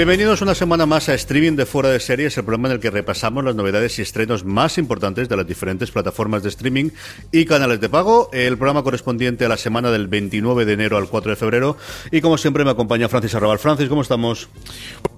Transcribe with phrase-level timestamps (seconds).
[0.00, 2.88] Bienvenidos una semana más a Streaming de Fuera de Series, el programa en el que
[2.88, 6.88] repasamos las novedades y estrenos más importantes de las diferentes plataformas de streaming
[7.30, 8.30] y canales de pago.
[8.32, 11.76] El programa correspondiente a la semana del 29 de enero al 4 de febrero.
[12.10, 13.58] Y como siempre me acompaña Francis Arrabal.
[13.58, 14.48] Francis, ¿cómo estamos?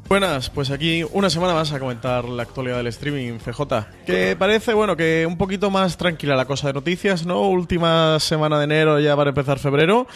[0.08, 3.62] Buenas, pues aquí una semana más a comentar la actualidad del streaming CJ.
[4.04, 7.48] Que parece, bueno, que un poquito más tranquila la cosa de noticias, ¿no?
[7.48, 10.08] Última semana de enero ya para empezar febrero.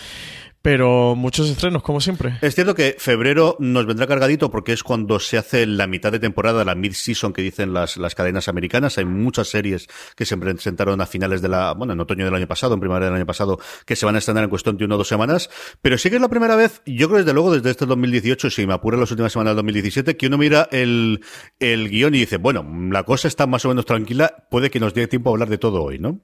[0.66, 2.38] Pero muchos estrenos, como siempre.
[2.42, 6.18] Es cierto que febrero nos vendrá cargadito porque es cuando se hace la mitad de
[6.18, 8.98] temporada, la mid-season que dicen las, las cadenas americanas.
[8.98, 12.48] Hay muchas series que se presentaron a finales de la, bueno, en otoño del año
[12.48, 14.96] pasado, en primavera del año pasado, que se van a estrenar en cuestión de una
[14.96, 15.50] o dos semanas.
[15.82, 18.66] Pero sí que es la primera vez, yo creo desde luego desde este 2018, si
[18.66, 21.20] me apura las últimas semanas del 2017, que uno mira el,
[21.60, 24.94] el guion y dice, bueno, la cosa está más o menos tranquila, puede que nos
[24.94, 26.22] dé tiempo a hablar de todo hoy, ¿no?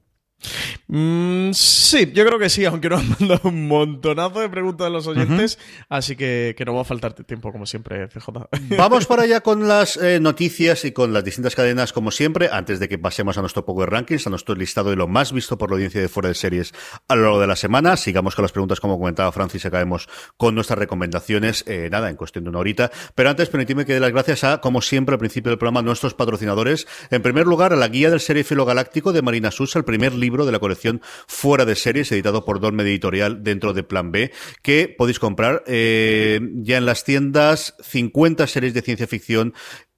[0.89, 4.91] Mm, sí, yo creo que sí, aunque nos han mandado un montonazo de preguntas de
[4.91, 5.59] los oyentes,
[5.89, 8.29] así que, que no va a faltar tiempo, como siempre, CJ.
[8.77, 12.81] Vamos para allá con las eh, noticias y con las distintas cadenas, como siempre, antes
[12.81, 15.57] de que pasemos a nuestro poco de rankings, a nuestro listado de lo más visto
[15.59, 16.73] por la audiencia de fuera de series
[17.09, 17.97] a lo largo de la semana.
[17.97, 22.45] Sigamos con las preguntas, como comentaba Francis, acabemos con nuestras recomendaciones, eh, nada, en cuestión
[22.45, 22.91] de una horita.
[23.15, 26.15] Pero antes, permitidme que dé las gracias a, como siempre, al principio del programa, nuestros
[26.15, 26.87] patrocinadores.
[27.11, 30.32] En primer lugar, a la guía del Filo galáctico de Marina Susa, el primer libro
[30.33, 34.33] de la colección Fuera de Series, editado por Dolme Editorial dentro de Plan B,
[34.63, 39.53] que podéis comprar eh, ya en las tiendas 50 series de ciencia ficción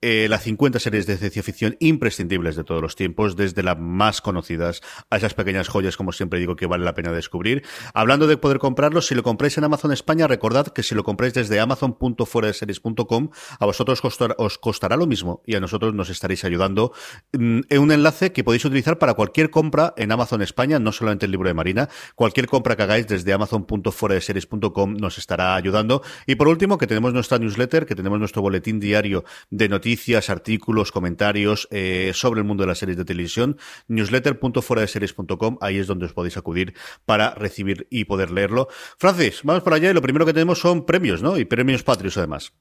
[0.07, 4.21] eh, las 50 series de ciencia ficción imprescindibles de todos los tiempos, desde las más
[4.21, 7.65] conocidas a esas pequeñas joyas, como siempre digo, que vale la pena descubrir.
[7.95, 11.33] Hablando de poder comprarlos, si lo compráis en Amazon España, recordad que si lo compráis
[11.33, 14.03] desde amazon.fueradeseries.com, a vosotros
[14.37, 16.93] os costará lo mismo y a nosotros nos estaréis ayudando.
[17.33, 21.25] Mm, en un enlace que podéis utilizar para cualquier compra en Amazon España, no solamente
[21.25, 26.03] el libro de Marina, cualquier compra que hagáis desde amazon.fueradeseries.com nos estará ayudando.
[26.27, 30.28] Y por último, que tenemos nuestra newsletter, que tenemos nuestro boletín diario de noticias noticias,
[30.28, 33.56] artículos, comentarios eh, sobre el mundo de las series de televisión.
[33.87, 36.75] Newsletter.fueradeseries.com, ahí es donde os podéis acudir
[37.06, 38.66] para recibir y poder leerlo.
[38.99, 41.38] Francis, vamos para allá y lo primero que tenemos son premios, ¿no?
[41.38, 42.53] Y premios patrios además.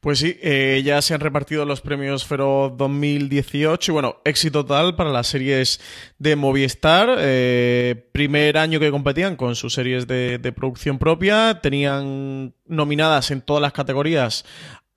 [0.00, 4.96] Pues sí, eh, ya se han repartido los premios Fero 2018 y bueno, éxito total
[4.96, 5.80] para las series
[6.18, 7.16] de Movistar.
[7.18, 13.42] Eh, primer año que competían con sus series de, de producción propia, tenían nominadas en
[13.42, 14.44] todas las categorías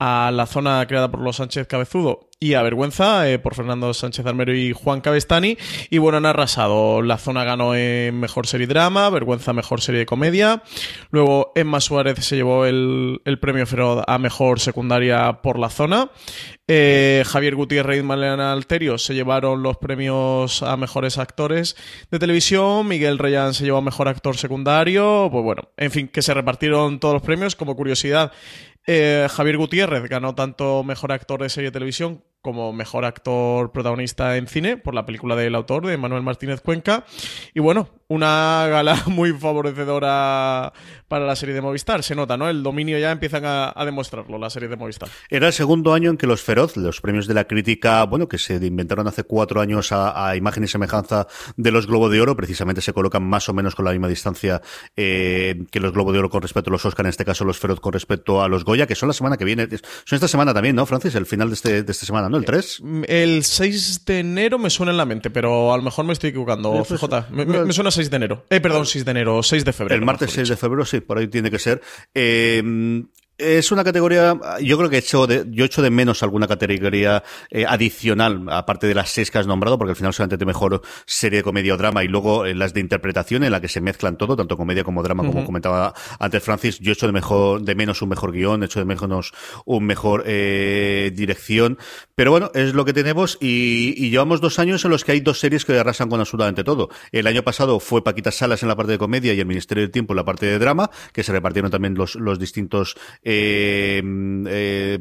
[0.06, 4.26] a la zona creada por los Sánchez Cabezudo y a Vergüenza eh, por Fernando Sánchez
[4.26, 5.56] Armero y Juan Cabestani.
[5.88, 7.00] Y bueno, han arrasado.
[7.00, 10.62] La zona ganó en Mejor Serie Drama, Vergüenza Mejor Serie de Comedia.
[11.10, 16.10] Luego Emma Suárez se llevó el, premio Feroz a Mejor Secundaria por la zona.
[16.68, 21.76] Eh, Javier Gutiérrez y Malena Alterio se llevaron los premios a mejores actores
[22.10, 22.86] de televisión.
[22.86, 25.30] Miguel Reyán se llevó a mejor actor secundario.
[25.32, 27.56] Pues bueno, en fin, que se repartieron todos los premios.
[27.56, 28.32] Como curiosidad,
[28.86, 34.36] eh, Javier Gutiérrez ganó tanto mejor actor de serie de televisión como mejor actor protagonista
[34.36, 37.06] en cine por la película del autor, de Manuel Martínez Cuenca.
[37.54, 40.74] Y bueno, una gala muy favorecedora
[41.08, 42.02] para la serie de Movistar.
[42.02, 42.50] Se nota, ¿no?
[42.50, 45.08] El dominio ya empiezan a, demostrarlo, la serie de Movistar.
[45.30, 48.36] Era el segundo año en que los Feroz, los premios de la crítica, bueno, que
[48.36, 51.26] se inventaron hace cuatro años a, imagen y semejanza
[51.56, 54.60] de los Globo de Oro, precisamente se colocan más o menos con la misma distancia
[54.96, 57.58] eh, que los Globo de Oro con respecto a los Oscar, en este caso los
[57.58, 59.66] Feroz con respecto a los Goya, que son la semana que viene.
[60.04, 61.14] Son esta semana también, ¿no, Francis?
[61.14, 62.33] El final de, este, de esta semana, ¿no?
[62.36, 62.82] ¿El 3?
[63.06, 66.30] El 6 de enero me suena en la mente, pero a lo mejor me estoy
[66.30, 67.26] equivocando, FJ.
[67.30, 68.44] Me, suena 6 de enero.
[68.50, 69.98] Eh, perdón, 6 de enero, 6 de febrero.
[69.98, 71.80] El martes 6 de febrero, sí, por ahí tiene que ser.
[72.14, 72.62] Eh,
[73.38, 77.22] es una categoría, yo creo que he hecho de, yo echo de menos alguna categoría
[77.50, 80.82] eh, adicional, aparte de las seis que has nombrado, porque al final solamente te mejor
[81.04, 83.80] serie de comedia o drama y luego eh, las de interpretación en la que se
[83.80, 86.78] mezclan todo, tanto comedia como drama, como comentaba antes Francis.
[86.78, 89.32] Yo echo de mejor, de menos un mejor guion, echo de menos
[89.64, 91.78] un mejor eh, dirección.
[92.14, 95.20] Pero bueno, es lo que tenemos y, y, llevamos dos años en los que hay
[95.20, 96.88] dos series que arrasan con absolutamente todo.
[97.10, 99.90] El año pasado fue Paquita Salas en la parte de comedia y el Ministerio del
[99.90, 104.02] Tiempo en la parte de drama, que se repartieron también los, los distintos eh,
[104.48, 104.98] eh,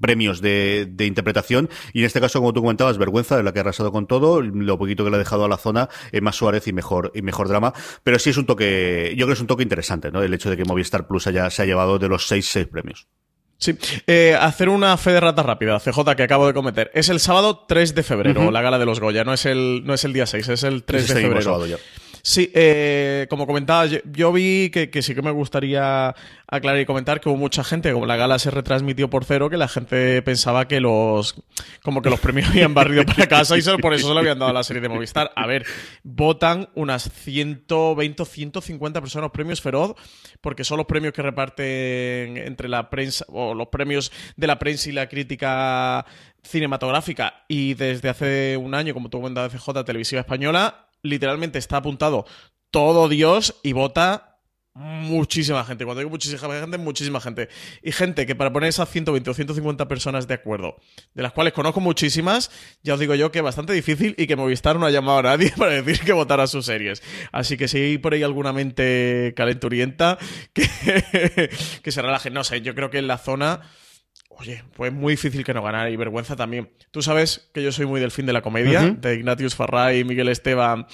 [0.00, 1.68] premios de, interpretación.
[1.92, 4.40] Y en este caso, como tú comentabas, vergüenza de la que ha arrasado con todo,
[4.40, 7.22] lo poquito que le ha dejado a la zona, es más Suárez y mejor, y
[7.22, 7.72] mejor drama.
[8.02, 10.22] Pero sí es un toque, yo creo que es un toque interesante, ¿no?
[10.22, 13.06] El hecho de que Movistar Plus haya, se ha llevado de los seis, seis premios.
[13.58, 16.90] Sí, eh, hacer una fe de rata rápida, CJ, que acabo de cometer.
[16.92, 19.94] Es el sábado 3 de febrero, la gala de los Goya, no es el, no
[19.94, 21.66] es el día 6, es el 3 de febrero.
[22.26, 26.14] Sí, eh, como comentaba, yo, vi que, sí que me gustaría
[26.46, 29.58] aclarar y comentar que hubo mucha gente, como la gala se retransmitió por cero, que
[29.58, 31.34] la gente pensaba que los
[31.82, 34.38] como que los premios habían barrido para casa y solo por eso se lo habían
[34.38, 35.32] dado a la serie de Movistar.
[35.36, 35.66] A ver,
[36.02, 39.94] votan unas 120 o 150 personas premios Feroz,
[40.40, 44.88] porque son los premios que reparten entre la prensa, o los premios de la prensa
[44.88, 46.06] y la crítica
[46.42, 52.26] cinematográfica y desde hace un año, como tú comentabas, CJ Televisiva Española, literalmente está apuntado
[52.72, 54.34] todo Dios y vota
[54.74, 55.84] muchísima gente.
[55.84, 57.48] Cuando digo muchísima gente, muchísima gente.
[57.82, 60.76] Y gente que para poner esas 120 o 150 personas de acuerdo,
[61.14, 62.50] de las cuales conozco muchísimas,
[62.82, 65.22] ya os digo yo que es bastante difícil y que Movistar no ha llamado a
[65.22, 67.02] nadie para decir que votara sus series.
[67.30, 70.18] Así que si hay por ahí alguna mente calenturienta,
[70.52, 71.50] que,
[71.82, 72.30] que se relaje.
[72.30, 73.60] No sé, yo creo que en la zona
[74.38, 76.70] Oye, pues muy difícil que no ganara y vergüenza también.
[76.90, 80.28] Tú sabes que yo soy muy del fin de la comedia, de Ignatius Farray, Miguel
[80.28, 80.86] Esteban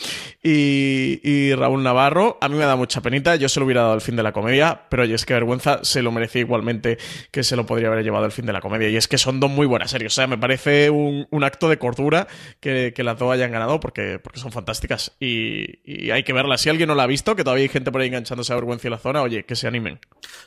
[0.43, 2.39] y, Raúl Navarro.
[2.41, 4.33] A mí me da mucha penita, yo se lo hubiera dado el fin de la
[4.33, 6.99] comedia, pero oye, es que vergüenza se lo merecía igualmente
[7.31, 8.89] que se lo podría haber llevado el fin de la comedia.
[8.91, 10.13] Y es que son dos muy buenas series.
[10.13, 12.29] O sea, me parece un, acto de cordura
[12.61, 16.61] que, las dos hayan ganado porque, porque son fantásticas y, hay que verlas.
[16.61, 18.89] Si alguien no la ha visto, que todavía hay gente por ahí enganchándose a vergüenza
[18.89, 19.99] en la zona, oye, que se animen.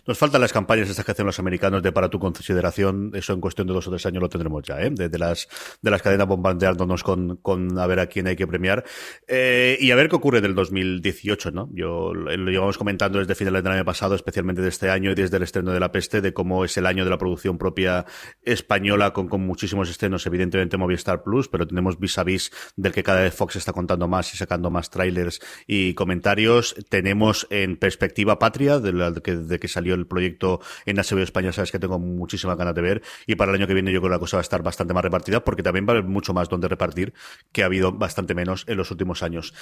[0.06, 2.82] Nos faltan las campañas estas que hacen los americanos de para tu consideración
[3.13, 4.89] eso en cuestión de dos o tres años lo tendremos ya, ¿eh?
[4.89, 5.47] de, las,
[5.81, 8.83] de las cadenas bombardeándonos con, con a ver a quién hay que premiar.
[9.27, 11.69] Eh, y a ver qué ocurre del 2018, ¿no?
[11.74, 15.38] Yo lo llevamos comentando desde finales del año pasado, especialmente de este año y desde
[15.38, 18.06] el estreno de La Peste, de cómo es el año de la producción propia
[18.44, 23.03] española con, con muchísimos estrenos, evidentemente Movistar Plus, pero tenemos vis a vis del que
[23.03, 26.75] cada vez Fox está contando más y sacando más trailers y comentarios.
[26.89, 31.71] Tenemos en perspectiva patria, de, que, de que salió el proyecto en HBO España, sabes
[31.71, 33.02] que tengo muchísima ganas de ver.
[33.28, 34.94] Y para el año que viene yo creo que la cosa va a estar bastante
[34.94, 37.14] más repartida porque también va a haber mucho más donde repartir
[37.52, 39.54] que ha habido bastante menos en los últimos años.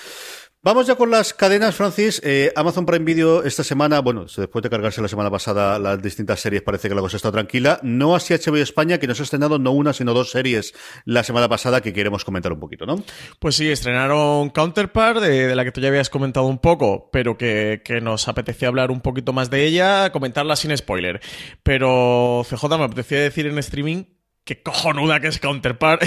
[0.63, 2.21] Vamos ya con las cadenas, Francis.
[2.23, 6.39] Eh, Amazon Prime Video esta semana, bueno, después de cargarse la semana pasada las distintas
[6.39, 7.79] series, parece que la cosa está tranquila.
[7.81, 11.49] No así HBO España, que nos ha estrenado no una, sino dos series la semana
[11.49, 13.03] pasada que queremos comentar un poquito, ¿no?
[13.39, 17.81] Pues sí, estrenaron Counterpart, de, la que tú ya habías comentado un poco, pero que,
[17.83, 21.21] que, nos apetecía hablar un poquito más de ella, comentarla sin spoiler.
[21.63, 24.05] Pero CJ me apetecía decir en streaming
[24.43, 26.03] que cojonuda que es Counterpart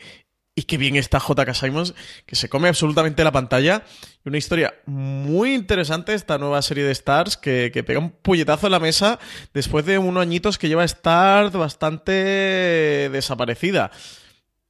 [0.54, 1.54] y qué bien está J.K.
[1.54, 1.94] Simons,
[2.26, 3.82] que se come absolutamente la pantalla.
[4.24, 8.66] Y una historia muy interesante, esta nueva serie de Stars, que, que, pega un puñetazo
[8.66, 9.18] en la mesa
[9.52, 12.12] después de unos añitos que lleva Stars bastante
[13.10, 13.90] desaparecida.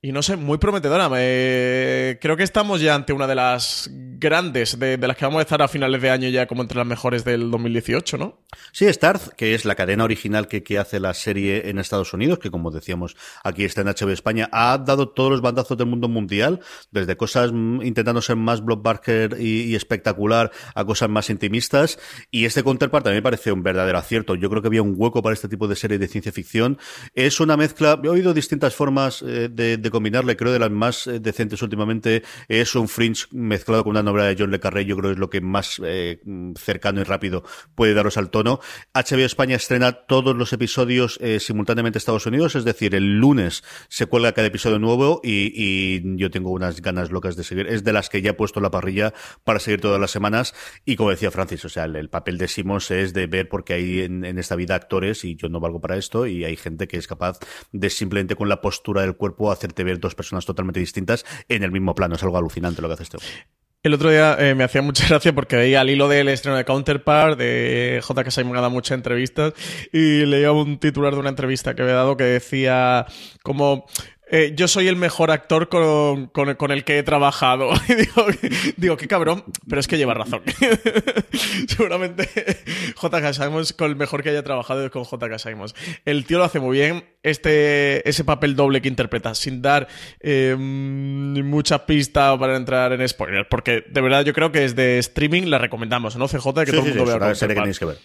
[0.05, 1.09] Y no sé, muy prometedora.
[1.09, 5.63] Creo que estamos ya ante una de las grandes, de, las que vamos a estar
[5.63, 8.45] a finales de año ya como entre las mejores del 2018, ¿no?
[8.71, 12.39] Sí, Starz, que es la cadena original que, que, hace la serie en Estados Unidos,
[12.39, 16.09] que como decíamos aquí está en HBO España, ha dado todos los bandazos del mundo
[16.09, 21.99] mundial, desde cosas mm, intentando ser más blockbuster y, y espectacular a cosas más intimistas.
[22.31, 24.35] Y este Counterpart también me parece un verdadero acierto.
[24.35, 26.77] Yo creo que había un hueco para este tipo de serie de ciencia ficción.
[27.15, 30.37] Es una mezcla, he oído distintas formas eh, de, de combinarle.
[30.37, 34.37] Creo de las más eh, decentes últimamente es un Fringe mezclado con una novela de
[34.37, 34.85] John Le Carré.
[34.85, 36.21] Yo creo que es lo que más eh,
[36.57, 37.45] cercano y rápido
[37.77, 38.59] puede daros al tono.
[38.93, 43.63] HBO España estrena todos los episodios eh, simultáneamente en Estados Unidos, es decir, el lunes
[43.89, 47.69] se cuelga cada episodio nuevo y, y, yo tengo unas ganas locas de seguir.
[47.69, 50.97] Es de las que ya he puesto la parrilla para seguir todas las semanas y
[50.97, 54.25] como decía Francis, o sea, el, papel de Simons es de ver porque hay en,
[54.25, 57.07] en esta vida actores y yo no valgo para esto y hay gente que es
[57.07, 57.39] capaz
[57.71, 61.71] de simplemente con la postura del cuerpo hacerte ver dos personas totalmente distintas en el
[61.71, 62.17] mismo plano.
[62.17, 63.19] Es algo alucinante lo que hace este
[63.85, 66.65] el otro día eh, me hacía mucha gracia porque veía al hilo del estreno de
[66.65, 68.31] Counterpart, de J.K.
[68.31, 69.53] Simon ha dado muchas entrevistas,
[69.93, 73.05] y leía un titular de una entrevista que había dado que decía
[73.43, 73.85] como
[74.37, 77.71] eh, yo soy el mejor actor con, con, el que he trabajado.
[77.89, 78.27] Y digo,
[78.77, 80.43] digo, qué cabrón, pero es que lleva razón.
[81.69, 82.29] Seguramente
[83.01, 85.77] JK Simons con el mejor que haya trabajado es con JK Simons.
[86.05, 87.05] El tío lo hace muy bien.
[87.23, 89.87] Este, ese papel doble que interpreta, sin dar
[90.19, 94.99] eh, mucha pista para entrar en spoilers, porque de verdad yo creo que es de
[94.99, 96.27] streaming la recomendamos, ¿no?
[96.27, 97.33] CJ, que todo el mundo vea.
[97.35, 97.99] que tenéis que ver.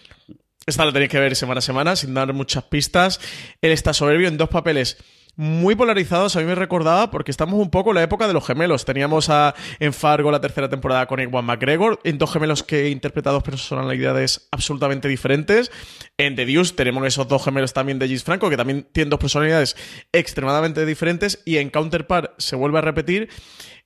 [0.64, 3.20] Esta la tenéis que ver semana a semana, sin dar muchas pistas.
[3.60, 4.96] Él está soberbio en dos papeles
[5.36, 6.36] muy polarizados.
[6.36, 8.84] A mí me recordaba porque estamos un poco en la época de los gemelos.
[8.84, 12.88] Teníamos a, en Fargo la tercera temporada con Ewan McGregor, en dos gemelos que he
[12.90, 15.70] interpretado dos personalidades absolutamente diferentes.
[16.18, 19.20] En The Deuce tenemos esos dos gemelos también de Gis Franco, que también tienen dos
[19.20, 19.76] personalidades
[20.12, 21.42] extremadamente diferentes.
[21.44, 23.28] Y en Counterpart se vuelve a repetir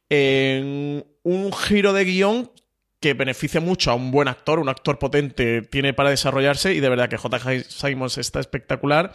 [0.09, 2.51] en un giro de guion
[3.05, 6.89] que beneficia mucho a un buen actor, un actor potente tiene para desarrollarse y de
[6.89, 7.39] verdad que J.
[7.69, 9.13] Simons está espectacular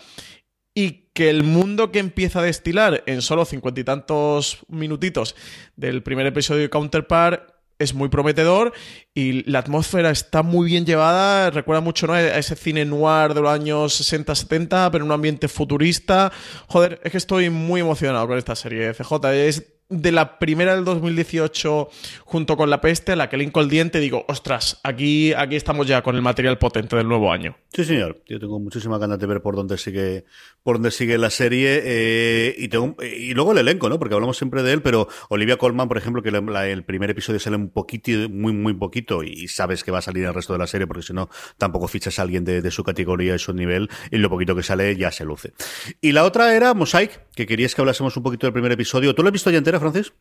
[0.79, 5.35] y que el mundo que empieza a destilar en solo cincuenta y tantos minutitos
[5.75, 8.71] del primer episodio de Counterpart es muy prometedor
[9.13, 12.13] y la atmósfera está muy bien llevada, recuerda mucho ¿no?
[12.13, 16.31] a ese cine noir de los años 60-70, pero en un ambiente futurista.
[16.67, 18.93] Joder, es que estoy muy emocionado con esta serie.
[18.93, 21.89] CJ es de la primera del 2018
[22.23, 26.03] junto con La Peste, la que linko el diente, digo, ostras, aquí, aquí estamos ya
[26.03, 27.57] con el material potente del nuevo año.
[27.73, 28.21] Sí, señor.
[28.27, 30.25] Yo tengo muchísimas ganas de ver por dónde sigue,
[30.61, 31.81] por dónde sigue la serie.
[31.83, 33.97] Eh, y, tengo, y luego el elenco, ¿no?
[33.97, 37.55] Porque hablamos siempre de él, pero Olivia Colman, por ejemplo, que el primer episodio sale
[37.55, 40.67] un poquito, muy, muy poquito, y sabes que va a salir el resto de la
[40.67, 43.89] serie, porque si no, tampoco fichas a alguien de, de su categoría y su nivel,
[44.11, 45.53] y lo poquito que sale ya se luce.
[45.99, 49.15] Y la otra era Mosaic, que querías que hablásemos un poquito del primer episodio.
[49.15, 49.78] ¿Tú lo has visto ya entera?
[49.79, 50.13] Francis?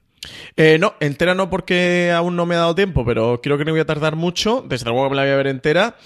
[0.57, 3.73] Eh, no, entera no porque aún no me ha dado tiempo, pero creo que no
[3.73, 4.65] voy a tardar mucho.
[4.69, 5.97] Desde luego que me la voy a ver entera.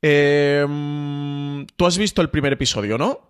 [0.00, 0.66] Eh,
[1.76, 3.28] Tú has visto el primer episodio, ¿no?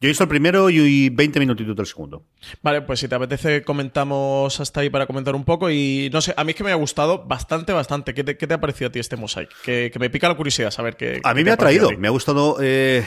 [0.00, 2.22] Yo he visto el primero y 20 minutitos del segundo.
[2.62, 6.34] Vale, pues si te apetece comentamos hasta ahí para comentar un poco y no sé,
[6.36, 8.14] a mí es que me ha gustado bastante, bastante.
[8.14, 9.50] ¿Qué te, ha parecido a ti este mosaic?
[9.62, 11.20] Que, me pica la curiosidad saber qué...
[11.24, 12.58] A mí me ha traído, me ha gustado...
[12.60, 13.04] Eh,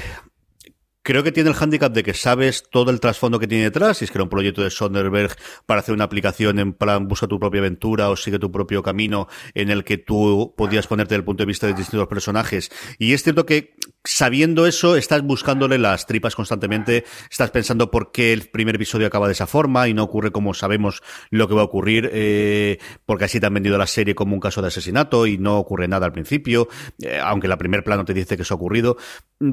[1.03, 4.05] Creo que tiene el hándicap de que sabes todo el trasfondo que tiene detrás, y
[4.05, 7.39] es que era un proyecto de Sonderberg para hacer una aplicación en plan busca tu
[7.39, 11.25] propia aventura o sigue tu propio camino en el que tú podías ponerte desde el
[11.25, 12.71] punto de vista de distintos personajes.
[12.99, 18.33] Y es cierto que sabiendo eso, estás buscándole las tripas constantemente, estás pensando por qué
[18.33, 21.61] el primer episodio acaba de esa forma y no ocurre como sabemos lo que va
[21.61, 25.27] a ocurrir, eh, porque así te han vendido la serie como un caso de asesinato
[25.27, 26.67] y no ocurre nada al principio,
[27.01, 28.97] eh, aunque la primer plano te dice que eso ha ocurrido.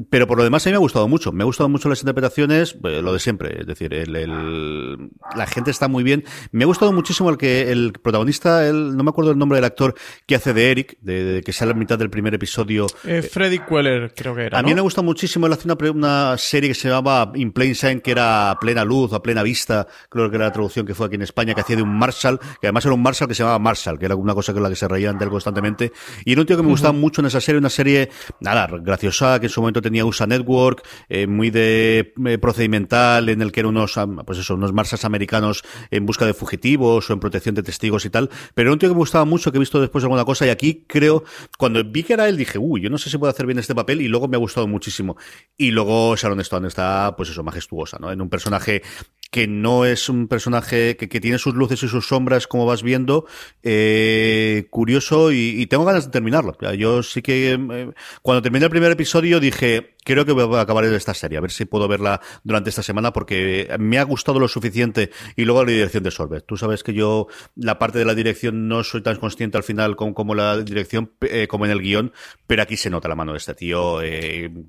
[0.09, 2.77] Pero por lo demás a mí me ha gustado mucho me gustado mucho las interpretaciones,
[2.83, 6.23] eh, lo de siempre, es decir, el, la gente está muy bien.
[6.51, 9.65] Me ha gustado muchísimo el que el protagonista, el, no me acuerdo el nombre del
[9.65, 12.87] actor que hace de Eric, de, que sale a mitad del primer episodio.
[13.03, 14.59] Eh, Freddy Queller, creo que era.
[14.59, 17.75] A mí me gusta muchísimo, él hace una, una serie que se llamaba In Plain
[17.75, 20.95] Sight, que era a plena luz, a plena vista, creo que era la traducción que
[20.95, 23.35] fue aquí en España, que hacía de un Marshall, que además era un Marshall que
[23.35, 25.91] se llamaba Marshall, que era una cosa con la que se reían de él constantemente.
[26.25, 29.39] Y era un tío que me gustaba mucho en esa serie, una serie, nada, graciosa,
[29.39, 33.61] que en su momento tenía USA Network, eh, muy de eh, procedimental en el que
[33.61, 37.63] eran unos, pues eso, unos marsas americanos en busca de fugitivos o en protección de
[37.63, 38.29] testigos y tal.
[38.53, 40.49] Pero era un tío que me gustaba mucho, que he visto después alguna cosa y
[40.49, 41.23] aquí creo,
[41.57, 43.75] cuando vi que era él dije, uy, yo no sé si puedo hacer bien este
[43.75, 45.17] papel y luego me ha gustado muchísimo.
[45.57, 48.11] Y luego Sharon Stone está, pues eso, majestuosa, ¿no?
[48.11, 48.81] En un personaje
[49.29, 52.81] que no es un personaje que, que, tiene sus luces y sus sombras, como vas
[52.81, 53.25] viendo,
[53.61, 56.57] eh, curioso y, tengo ganas de terminarlo.
[56.75, 57.91] Yo sí que eh,
[58.23, 61.51] cuando terminé el primer episodio dije, creo que voy a acabar esta serie, a ver
[61.51, 65.71] si puedo verla durante esta semana porque me ha gustado lo suficiente y luego la
[65.71, 66.41] dirección de Solver.
[66.41, 69.95] Tú sabes que yo la parte de la dirección no soy tan consciente al final
[69.95, 72.13] como, como la dirección, eh, como en el guion,
[72.47, 73.99] pero aquí se nota la mano de este tío,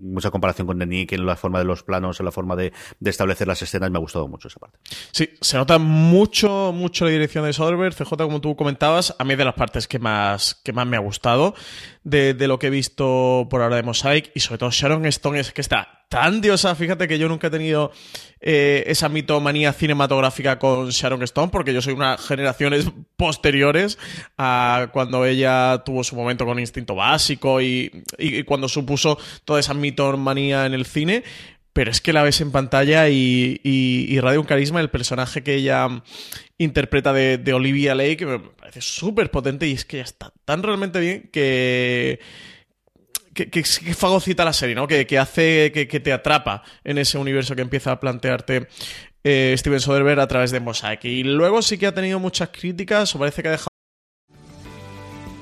[0.00, 3.10] mucha comparación con Denis, en la forma de los planos, en la forma de, de
[3.10, 4.49] establecer las escenas, me ha gustado mucho
[5.12, 7.94] Sí, se nota mucho, mucho la dirección de Soderbergh.
[7.94, 11.00] CJ, como tú comentabas, a mí de las partes que más, que más me ha
[11.00, 11.54] gustado
[12.04, 15.52] de, lo que he visto por ahora de Mosaic y sobre todo Sharon Stone es
[15.52, 16.74] que está tan diosa.
[16.74, 17.92] Fíjate que yo nunca he tenido
[18.40, 23.98] eh, esa mitomanía cinematográfica con Sharon Stone, porque yo soy unas generaciones posteriores
[24.38, 28.04] a cuando ella tuvo su momento con Instinto Básico y
[28.46, 31.22] cuando supuso toda esa mitomanía en el cine
[31.80, 34.80] pero es que la ves en pantalla y, y, un carisma.
[34.80, 35.88] El personaje que ella
[36.58, 40.62] interpreta de, Olivia Lake que me parece súper potente y es que ya está tan
[40.62, 42.20] realmente bien que.
[43.32, 44.86] Que, que, fagocita la serie, ¿no?
[44.86, 48.68] Que, hace que, te atrapa en ese universo que empieza a plantearte
[49.24, 51.06] eh, Steven Soderbergh a través de Mosaic.
[51.06, 53.69] Y luego sí que ha tenido muchas críticas, o parece que ha dejado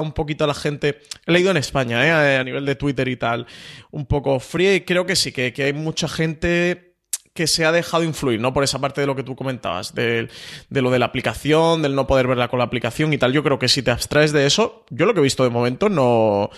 [0.00, 2.36] Un poquito a la gente, he leído en España, ¿eh?
[2.36, 3.46] a nivel de Twitter y tal,
[3.90, 6.92] un poco fría y creo que sí, que, que hay mucha gente
[7.34, 8.52] que se ha dejado influir, ¿no?
[8.52, 10.28] Por esa parte de lo que tú comentabas, de,
[10.68, 13.32] de, lo de la aplicación, del no poder verla con la aplicación y tal.
[13.32, 15.88] Yo creo que si te abstraes de eso, yo lo que he visto de momento
[15.88, 16.50] no,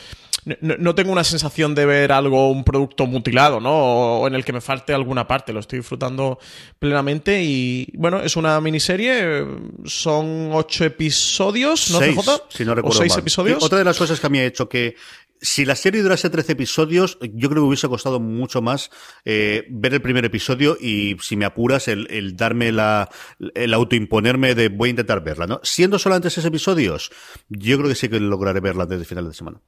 [0.61, 4.21] no, tengo una sensación de ver algo, un producto mutilado, ¿no?
[4.21, 5.53] O, en el que me falte alguna parte.
[5.53, 6.39] Lo estoy disfrutando
[6.79, 9.47] plenamente y, bueno, es una miniserie.
[9.85, 12.17] Son ocho episodios, ¿no, seis,
[12.51, 13.63] Si no recuerdo ¿O seis episodios.
[13.63, 14.97] otra de las cosas que a mí ha hecho que
[15.45, 18.91] si la serie durase 13 episodios, yo creo que hubiese costado mucho más
[19.27, 23.11] eh, ver el primer episodio y, si me apuras, el, darme la,
[23.55, 25.61] el autoimponerme de voy a intentar verla, ¿no?
[25.63, 27.11] Siendo solamente 6 episodios,
[27.51, 29.61] yo creo que sí que lograré verla antes del final de semana.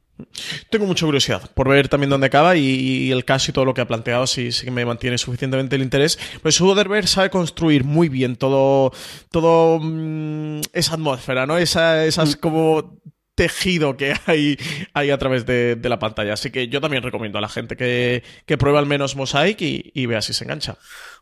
[0.71, 3.83] Tengo mucha curiosidad por ver también dónde acaba y, el caso y todo lo que
[3.83, 6.18] ha planteado, si, sí que me mantiene suficientemente el interés.
[6.40, 8.92] Pues Soderbergh sabe construir muy bien todo,
[9.30, 11.59] todo mm, esa atmósfera, ¿no?
[11.59, 12.40] Esa, esas mm.
[12.40, 12.99] como
[13.36, 14.58] tejido que hay,
[14.92, 16.32] hay a través de, la pantalla.
[16.32, 20.06] Así que yo también recomiendo a la gente que, que pruebe al menos Mosaic y,
[20.06, 20.78] vea si se engancha.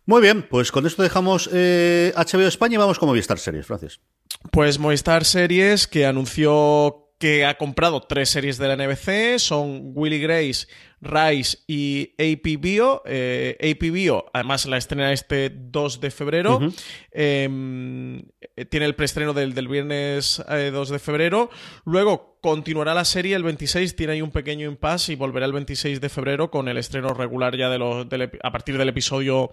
[0.07, 4.01] Muy bien, pues con esto dejamos eh, HBO España y vamos con Movistar Series, Francis.
[4.51, 10.19] Pues Movistar Series que anunció que ha comprado tres series de la NBC, son Willy
[10.19, 10.67] Grace,
[11.01, 13.03] Rise y AP Bio.
[13.07, 16.61] Eh, AP Bio, además la estrena este 2 de febrero.
[17.13, 18.23] Em,
[18.69, 21.51] tiene el preestreno del, del viernes 2 eh, de febrero.
[21.85, 26.01] Luego continuará la serie el 26, tiene ahí un pequeño impasse y volverá el 26
[26.01, 28.07] de febrero con el estreno regular ya de los,
[28.43, 29.51] a partir del episodio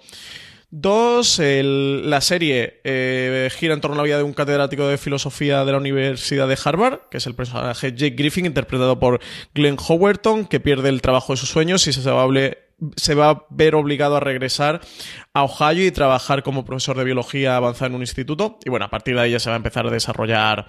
[0.73, 5.65] Dos, la serie eh, gira en torno a la vida de un catedrático de filosofía
[5.65, 9.19] de la Universidad de Harvard, que es el personaje Jake Griffin, interpretado por
[9.53, 12.27] Glenn Howerton, que pierde el trabajo de sus sueños y se va a
[12.95, 14.81] se va a ver obligado a regresar
[15.33, 18.59] a Ohio y trabajar como profesor de biología avanzada en un instituto.
[18.65, 20.67] Y bueno, a partir de ahí ya se va a empezar a desarrollar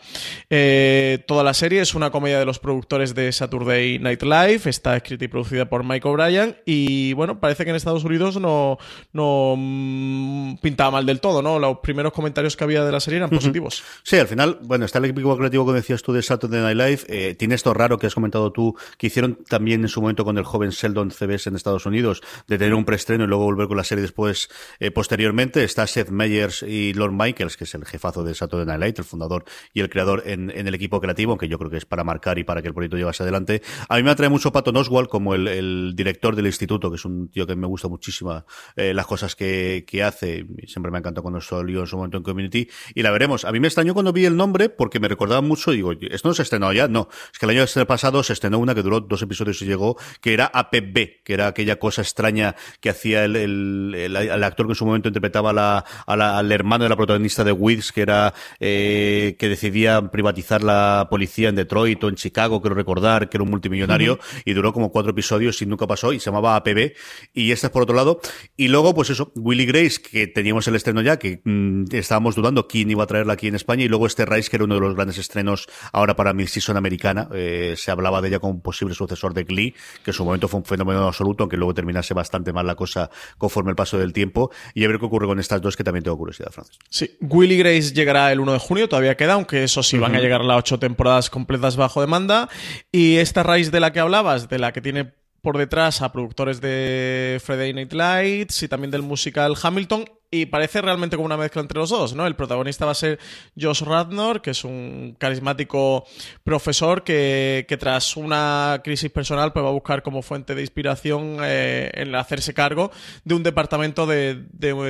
[0.51, 1.81] eh, toda la serie.
[1.81, 4.63] Es una comedia de los productores de Saturday Night Live.
[4.67, 6.57] Está escrita y producida por Mike O'Brien.
[6.65, 8.79] Y bueno, parece que en Estados Unidos no,
[9.13, 11.59] no mm, pintaba mal del todo, ¿no?
[11.59, 13.83] Los primeros comentarios que había de la serie eran positivos.
[14.05, 17.01] Sí, al final, bueno, está el equipo creativo que decías tú de Saturday Night Live.
[17.09, 20.39] Eh, tiene esto raro que has comentado tú, que hicieron también en su momento con
[20.39, 23.77] el joven Sheldon CBS en Estados Unidos de tener un preestreno y luego volver con
[23.77, 24.49] la serie después,
[24.81, 25.65] eh, posteriormente.
[25.65, 29.05] Está Seth Meyers y Lord Michaels, que es el jefazo de Saturday Night Live, el
[29.05, 32.39] fundador y el creador en, el equipo creativo, aunque yo creo que es para marcar
[32.39, 33.63] y para que el proyecto llevase adelante.
[33.89, 37.29] A mí me atrae mucho Pato Oswald como el, director del instituto, que es un
[37.29, 38.45] tío que me gusta muchísimo
[38.77, 40.47] eh, las cosas que, hace.
[40.67, 42.69] Siempre me encantado cuando salió en su momento en Community.
[42.95, 43.45] Y la veremos.
[43.45, 45.71] A mí me extrañó cuando vi el nombre porque me recordaba mucho.
[45.71, 46.89] Digo, esto no se estrenó ya.
[46.89, 47.09] No.
[47.33, 50.35] Es que el año pasado se estrenó una que duró dos episodios y llegó, que
[50.35, 54.87] era APB, que era aquella cosa extraña que hacía el, el, actor que en su
[54.87, 60.11] momento interpretaba la, al hermano de la protagonista de Wiz, que era eh, que decidía
[60.11, 64.53] privatizar la policía en Detroit o en Chicago, quiero recordar, que era un multimillonario, y
[64.55, 66.93] duró como cuatro episodios y nunca pasó, y se llamaba APB,
[67.33, 68.21] y esta es por otro lado.
[68.57, 72.67] Y luego, pues eso, Willy Grace, que teníamos el estreno ya, que mm, estábamos dudando
[72.67, 74.81] quién iba a traerla aquí en España, y luego este Rice, que era uno de
[74.81, 78.61] los grandes estrenos ahora para mi season americana, eh, se hablaba de ella como un
[78.61, 79.75] posible sucesor de Glee,
[80.05, 83.11] que en su momento fue un fenómeno absoluto, aunque luego terminase bastante mal la cosa
[83.39, 84.32] conforme el paso del tiempo.
[84.75, 86.79] Y a ver qué ocurre con estas dos, que también tengo curiosidad, Francis.
[86.89, 90.21] Sí, Willy Grace llegará el 1 de junio, todavía queda, aunque eso sí, van a
[90.21, 92.49] llegar las ocho temporadas completas bajo demanda.
[92.91, 96.61] Y esta raíz de la que hablabas, de la que tiene por detrás a productores
[96.61, 101.61] de Friday Night Lights y también del musical Hamilton, y parece realmente como una mezcla
[101.61, 102.27] entre los dos, ¿no?
[102.27, 103.19] El protagonista va a ser
[103.61, 106.07] Josh Radnor, que es un carismático
[106.43, 111.91] profesor que, tras una crisis personal pues va a buscar como fuente de inspiración eh,
[111.93, 112.91] en hacerse cargo
[113.25, 114.43] de un departamento de,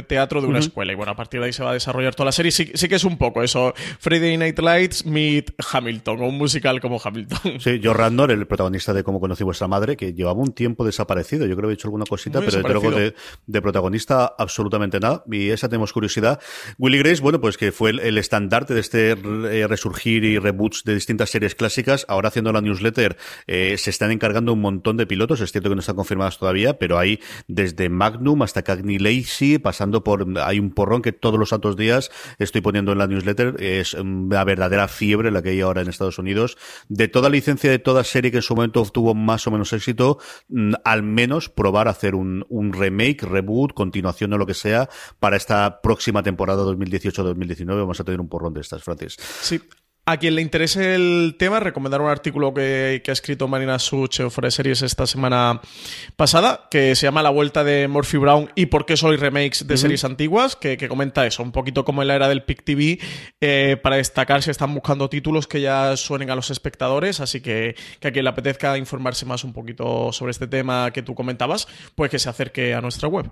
[0.07, 0.93] teatro de una escuela.
[0.93, 2.53] Y bueno, a partir de ahí se va a desarrollar toda la serie.
[2.53, 6.81] Sí, sí que es un poco eso, Friday Night Lights meet Hamilton, o un musical
[6.81, 7.59] como Hamilton.
[7.59, 11.47] Sí, Josh Radnor, el protagonista de Cómo conocí vuestra madre, que llevaba un tiempo desaparecido.
[11.47, 15.51] Yo creo que he hecho alguna cosita, pero luego de, de protagonista absolutamente nada y
[15.51, 16.41] esa tenemos curiosidad.
[16.79, 20.95] Willy Grace, bueno, pues que fue el, estandarte de este eh, resurgir y reboots de
[20.95, 22.05] distintas series clásicas.
[22.09, 23.17] Ahora haciendo la newsletter
[23.47, 25.41] eh, se están encargando un montón de pilotos.
[25.41, 30.05] Es cierto que no están confirmados todavía, pero hay desde Magnum hasta Cagney Lacey, pasando
[30.05, 30.27] por.
[30.41, 33.57] Hay un porrón que todos los santos días estoy poniendo en la newsletter.
[33.63, 36.57] Es una verdadera fiebre la que hay ahora en Estados Unidos.
[36.89, 40.19] De toda licencia, de toda serie que en su momento obtuvo más o menos éxito,
[40.49, 44.89] mm, al menos probar hacer un, un remake, reboot, continuación o lo que sea
[45.23, 49.17] para esta próxima temporada 2018-2019 vamos a tener un porrón de estas, Francis.
[49.41, 49.63] Sí,
[50.05, 54.51] a quien le interese el tema, recomendar un artículo que, ha escrito Marina Such Fuera
[54.51, 55.61] Series esta semana
[56.17, 59.65] pasada, que se llama La vuelta de Murphy Brown y por qué solo hay remakes
[59.65, 62.99] de series antiguas, que, comenta eso, un poquito como en la era del PIC TV,
[63.41, 67.77] eh, para destacar si están buscando títulos que ya suenen a los espectadores, así que,
[68.01, 71.69] que a quien le apetezca informarse más un poquito sobre este tema que tú comentabas,
[71.95, 73.31] pues que se acerque a nuestra web.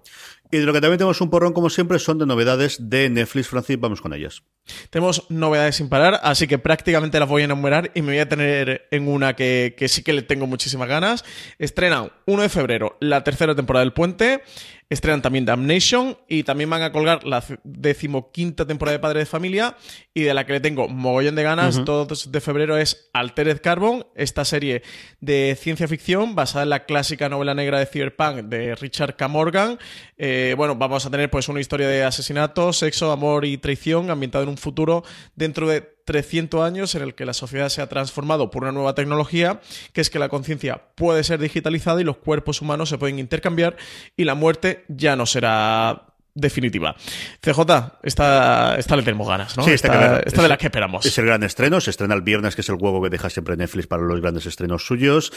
[0.53, 3.49] Y de lo que también tenemos un porrón, como siempre, son de novedades de Netflix,
[3.49, 4.43] Francis, vamos con ellas.
[4.91, 8.29] Tenemos novedades sin parar, así que prácticamente las voy a enumerar y me voy a
[8.29, 11.25] tener en una que, sí que le tengo muchísimas ganas.
[11.59, 14.43] Estrena 1 de febrero la tercera temporada del Puente.
[14.91, 19.77] Estrenan también Damnation y también van a colgar la decimoquinta temporada de Padre de Familia
[20.13, 24.05] y de la que le tengo mogollón de ganas, todos de febrero, es Altered Carbon,
[24.17, 24.83] esta serie
[25.21, 29.29] de ciencia ficción basada en la clásica novela negra de Cyberpunk de Richard K.
[29.29, 29.79] Morgan.
[30.19, 34.43] Eh, bueno, vamos a tener pues una historia de asesinato, sexo, amor y traición ambientada
[34.43, 35.05] en un futuro
[35.37, 38.97] dentro de 300 años en el que la sociedad se ha transformado por una nueva
[38.97, 39.61] tecnología,
[39.93, 43.77] que es que la conciencia puede ser digitalizada y los cuerpos humanos se pueden intercambiar
[44.17, 46.97] y la muerte ya no será definitiva.
[47.41, 47.61] CJ,
[48.03, 49.63] esta, esta le tenemos ganas, ¿no?
[49.63, 51.07] Sí, esta, esta, de la que esperamos.
[51.07, 53.57] Es el gran estreno, se estrena el viernes, que es el huevo que deja siempre
[53.57, 55.33] Netflix para los grandes estrenos suyos.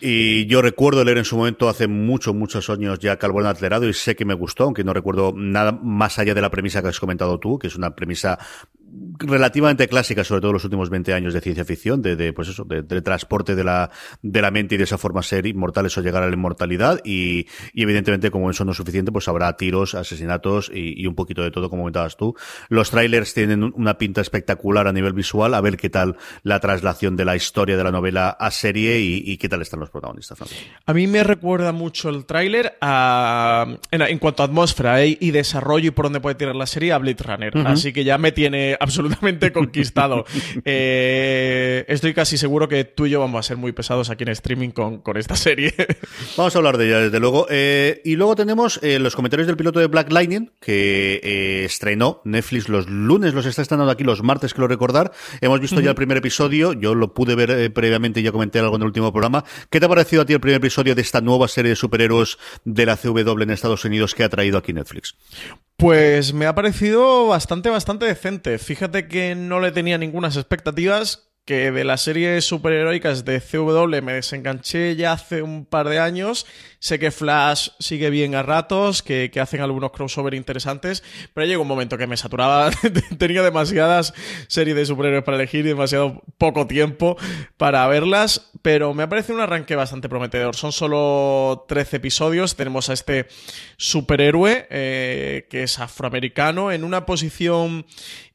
[0.00, 3.92] Y yo recuerdo leer en su momento, hace muchos, muchos años ya Calvo Atlerado y
[3.92, 7.00] sé que me gustó, aunque no recuerdo nada más allá de la premisa que has
[7.00, 8.38] comentado tú, que es una premisa
[9.18, 12.48] relativamente clásica, sobre todo en los últimos 20 años de ciencia ficción, de, de pues
[12.48, 13.90] eso, de, transporte de la,
[14.22, 17.00] de la mente y de esa forma ser inmortales o llegar a la inmortalidad.
[17.04, 21.14] Y, y evidentemente, como eso no es suficiente, pues habrá tiros, asesinatos y, y, un
[21.14, 22.34] poquito de todo, como comentabas tú.
[22.68, 27.16] Los trailers tienen una pinta espectacular a nivel visual, a ver qué tal la traslación
[27.16, 30.38] de la historia de la novela a serie y, y qué tal están los protagonistas.
[30.86, 35.88] A mí me recuerda mucho el tráiler en, en, cuanto a atmósfera eh, y desarrollo
[35.88, 37.58] y por dónde puede tirar la serie a Blade Runner.
[37.66, 40.24] Así que ya me tiene absolutamente conquistado.
[40.64, 44.30] Eh, estoy casi seguro que tú y yo vamos a ser muy pesados aquí en
[44.30, 45.74] streaming con, con esta serie.
[46.36, 47.46] Vamos a hablar de ella, desde luego.
[47.50, 52.68] Eh, y luego tenemos eh, los comentarios del piloto de Black Lightning, que estrenó Netflix
[52.68, 55.12] los lunes, los está estrenando aquí los martes, quiero recordar.
[55.40, 58.76] Hemos visto ya el primer episodio, yo lo pude ver previamente y ya comenté algo
[58.76, 59.44] en el último programa.
[59.70, 62.38] ¿Qué te ha parecido a ti el primer episodio de esta nueva serie de superhéroes
[62.64, 65.16] de la CW en Estados Unidos que ha traído aquí Netflix?
[65.78, 68.58] Pues me ha parecido bastante, bastante decente.
[68.58, 74.12] Fíjate que no le tenía ninguna expectativas que de las series superheroicas de CW me
[74.12, 76.44] desenganché ya hace un par de años.
[76.78, 81.68] Sé que Flash sigue bien a ratos, que, hacen algunos crossover interesantes, pero llegó un
[81.68, 82.70] momento que me saturaba.
[83.18, 84.12] Tenía demasiadas
[84.46, 87.16] series de superhéroes para elegir y demasiado poco tiempo
[87.56, 90.54] para verlas, pero me ha parecido un arranque bastante prometedor.
[90.54, 92.56] Son solo 13 episodios.
[92.56, 93.26] Tenemos a este
[93.78, 97.86] superhéroe eh, que es afroamericano en una posición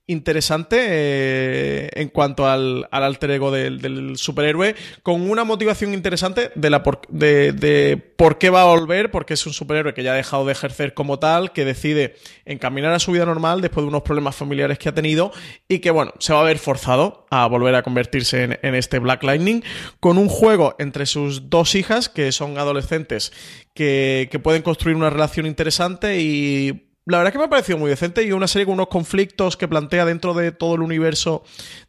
[0.05, 6.83] interesante eh, en cuanto al, alter ego del, superhéroe, con una motivación interesante de, la
[6.83, 10.45] por, de, por qué va a volver, porque es un superhéroe que ya ha dejado
[10.45, 14.35] de ejercer como tal, que decide encaminar a su vida normal después de unos problemas
[14.35, 15.31] familiares que ha tenido
[15.69, 18.99] y que, bueno, se va a ver forzado a volver a convertirse en, en este
[18.99, 19.63] Black Lightning,
[20.01, 23.31] con un juego entre sus dos hijas, que son adolescentes,
[23.73, 27.77] que, que pueden construir una relación interesante y la verdad es que me ha parecido
[27.77, 31.43] muy decente y una serie con unos conflictos que plantea dentro de todo el universo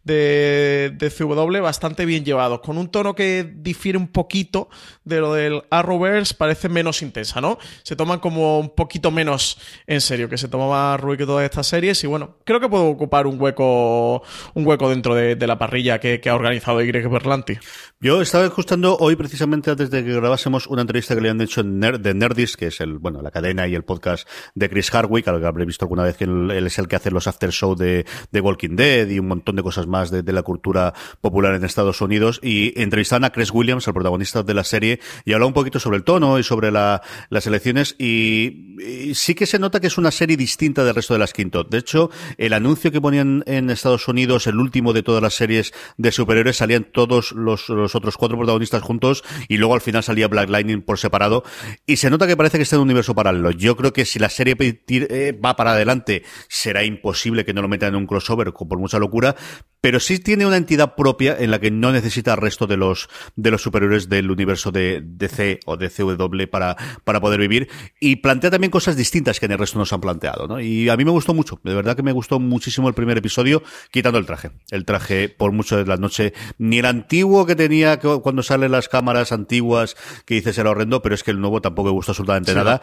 [0.04, 4.68] de, de CW bastante bien llevados, con un tono que difiere un poquito
[5.04, 7.58] de lo del Arrowverse, parece menos intensa, ¿no?
[7.82, 12.02] Se toman como un poquito menos en serio, que se tomaba Rubik todas estas series
[12.04, 14.22] y bueno, creo que puedo ocupar un hueco
[14.54, 17.58] un hueco dentro de, la parrilla que, ha organizado Greg Berlanti.
[18.00, 21.60] Yo estaba escuchando hoy precisamente antes de que grabásemos una entrevista que le han hecho
[21.60, 25.28] en de Nerdist, que es el, bueno, la cadena y el podcast de Chris Hardwick,
[25.28, 27.74] al que habré visto alguna vez que él, es el que hace los after show
[27.74, 31.64] de, de Walking Dead y un montón de cosas más de, la cultura popular en
[31.64, 32.40] Estados Unidos.
[32.42, 35.96] Y entrevistaron a Chris Williams, el protagonista de la serie, y habló un poquito sobre
[35.96, 37.94] el tono y sobre la, las elecciones.
[37.98, 41.64] Y, sí que se nota que es una serie distinta del resto de las Quinto.
[41.64, 45.72] De hecho, el anuncio que ponían en Estados Unidos, el último de todas las series
[45.96, 50.28] de superhéroes, salían todos los, los otros cuatro protagonistas juntos y luego al final salía
[50.28, 51.44] Black Lightning por separado.
[51.86, 53.50] Y se nota que parece que está en un universo paralelo.
[53.50, 57.68] Yo creo que si la serie eh, va para adelante, será imposible que no lo
[57.68, 59.36] metan en un crossover por mucha locura,
[59.84, 63.10] pero sí tiene una entidad propia en la que no necesita el resto de los
[63.36, 67.68] de los superiores del universo de DC o de CW para, para poder vivir
[68.00, 70.58] y plantea también cosas distintas que en el resto nos han planteado, ¿no?
[70.58, 73.62] Y a mí me gustó mucho, de verdad que me gustó muchísimo el primer episodio,
[73.90, 74.52] quitando el traje.
[74.70, 78.88] El traje, por mucho de la noche, ni el antiguo que tenía cuando salen las
[78.88, 82.54] cámaras antiguas, que dices era horrendo, pero es que el nuevo tampoco me gustó absolutamente
[82.54, 82.80] nada.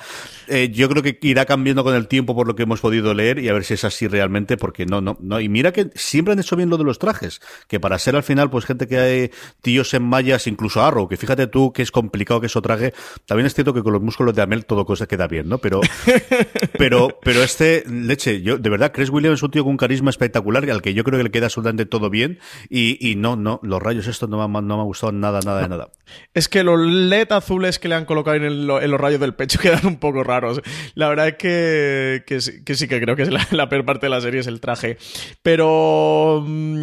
[0.48, 3.40] Eh, yo creo que irá cambiando con el tiempo por lo que hemos podido leer
[3.40, 5.40] y a ver si es así realmente, porque no, no, no.
[5.40, 8.24] Y mira que siempre han hecho bien lo de los trajes, que para ser al
[8.24, 11.92] final, pues gente que hay tíos en mallas, incluso Arrow, que fíjate tú que es
[11.92, 12.94] complicado que eso traje,
[13.26, 15.58] también es cierto que con los músculos de Amel todo cosa queda bien, ¿no?
[15.58, 15.82] Pero,
[16.78, 20.10] pero, pero este, leche, yo, de verdad, Chris Williams es un tío con un carisma
[20.10, 23.60] espectacular, al que yo creo que le queda absolutamente todo bien, y, y no, no,
[23.64, 25.90] los rayos esto no me, no me ha gustado nada, nada de nada.
[26.34, 29.86] Es que los LED azules que le han colocado en, los rayos del pecho quedan
[29.86, 30.62] un poco raros.
[30.96, 34.22] La verdad es que, que, sí que creo que es la, peor parte de la
[34.22, 34.98] serie es el traje.
[35.42, 36.81] Pero mm,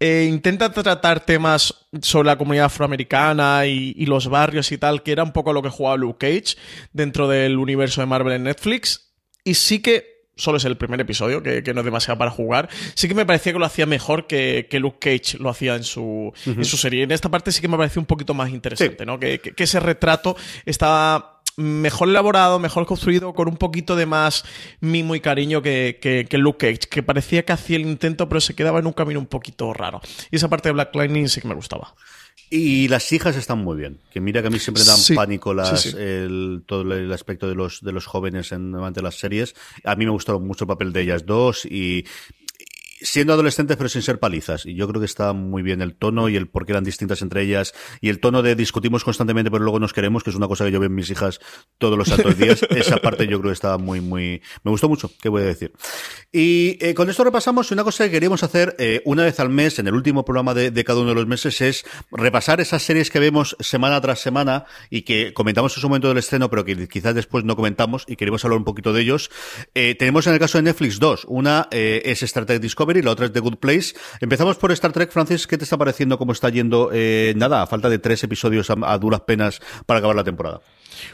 [0.00, 5.12] eh, intenta tratar temas sobre la comunidad afroamericana y, y, los barrios y tal, que
[5.12, 6.56] era un poco lo que jugaba Luke Cage
[6.92, 9.12] dentro del universo de Marvel en Netflix.
[9.44, 12.68] Y sí que solo es el primer episodio, que, no es demasiado para jugar.
[12.94, 16.32] Sí que me parecía que lo hacía mejor que, Luke Cage lo hacía en su,
[16.46, 17.02] en su serie.
[17.02, 19.18] En esta parte sí que me pareció un poquito más interesante, ¿no?
[19.18, 24.44] Que, ese retrato estaba mejor elaborado, mejor construido, con un poquito de más
[24.80, 28.54] mimo y cariño que, que, Luke Cage, que parecía que hacía el intento, pero se
[28.54, 30.00] quedaba en un camino un poquito raro.
[30.30, 31.94] Y esa parte de Black Lightning sí que me gustaba.
[32.50, 33.98] Y las hijas están muy bien.
[34.12, 37.80] Que mira que a mí siempre dan pánico las, El, todo el aspecto de los,
[37.80, 39.54] de los jóvenes en, durante las series.
[39.84, 42.04] A mí me gustó mucho el papel de ellas dos y
[43.04, 44.66] siendo adolescentes pero sin ser palizas.
[44.66, 47.22] Y yo creo que está muy bien el tono y el por qué eran distintas
[47.22, 50.48] entre ellas y el tono de discutimos constantemente pero luego nos queremos, que es una
[50.48, 51.40] cosa que yo veo en mis hijas
[51.78, 52.62] todos los santos días.
[52.70, 54.42] Esa parte yo creo que estaba muy, muy...
[54.64, 55.72] Me gustó mucho, ¿qué voy a decir?
[56.30, 59.78] Y eh, con esto repasamos una cosa que queríamos hacer eh, una vez al mes,
[59.78, 63.10] en el último programa de, de, cada uno de los meses, es repasar esas series
[63.10, 66.88] que vemos semana tras semana y que comentamos en su momento del estreno, pero que
[66.88, 69.30] quizás después no comentamos y queremos hablar un poquito de ellos.
[69.74, 71.24] Eh, tenemos en el caso de Netflix dos.
[71.28, 73.94] Una es Star Trek Discovery y la otra es The Good Place.
[74.20, 76.18] Empezamos por Star Trek, Francis, ¿qué te está pareciendo?
[76.18, 76.90] ¿Cómo está yendo?
[76.92, 80.60] Eh, nada, a falta de tres episodios a, duras penas para acabar la temporada.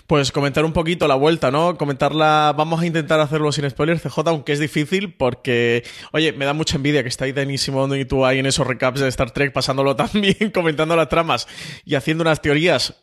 [0.07, 1.77] Pues comentar un poquito la vuelta, ¿no?
[1.79, 6.53] Comentarla, vamos a intentar hacerlo sin spoilers, CJ, aunque es difícil porque, oye, me da
[6.53, 9.53] mucha envidia que estáis Denis Simón y tú ahí en esos recaps de Star Trek
[9.53, 11.47] pasándolo tan bien, comentando las tramas
[11.85, 12.95] y haciendo unas teorías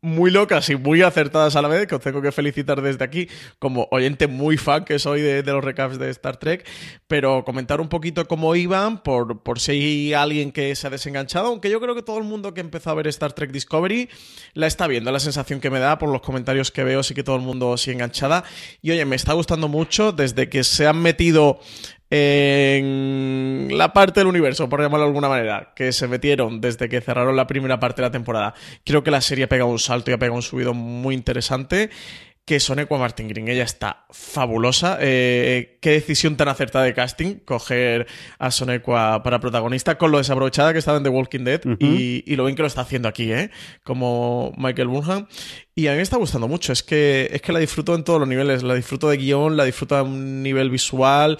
[0.00, 3.28] muy locas y muy acertadas a la vez, que os tengo que felicitar desde aquí,
[3.58, 6.66] como oyente muy fan que soy de, los recaps de Star Trek,
[7.06, 11.48] pero comentar un poquito cómo iban, por, por si hay alguien que se ha desenganchado,
[11.48, 14.08] aunque yo creo que todo el mundo que empezó a ver Star Trek Discovery
[14.54, 17.22] la está viendo, la sensación que me da por los comentarios que veo, sí que
[17.22, 18.44] todo el mundo sigue enganchada,
[18.82, 21.60] y oye, me está gustando mucho desde que se han metido
[22.10, 27.00] en la parte del universo, por llamarlo de alguna manera, que se metieron desde que
[27.00, 28.54] cerraron la primera parte de la temporada.
[28.84, 31.90] Creo que la serie ha pegado un salto y ha pegado un subido muy interesante.
[32.46, 34.96] Que Sonequa Martin Green, ella está fabulosa.
[35.02, 38.06] Eh, qué decisión tan acertada de casting, coger
[38.38, 42.46] a Sonequa para protagonista, con lo desaprovechada que estaba en The Walking Dead y, lo
[42.46, 43.50] bien que lo está haciendo aquí, ¿eh?
[43.84, 45.26] Como Michael Burnham.
[45.74, 48.18] Y a mí me está gustando mucho, es que, es que la disfruto en todos
[48.18, 48.62] los niveles.
[48.62, 51.36] La disfruto de guion, la disfruto a un nivel visual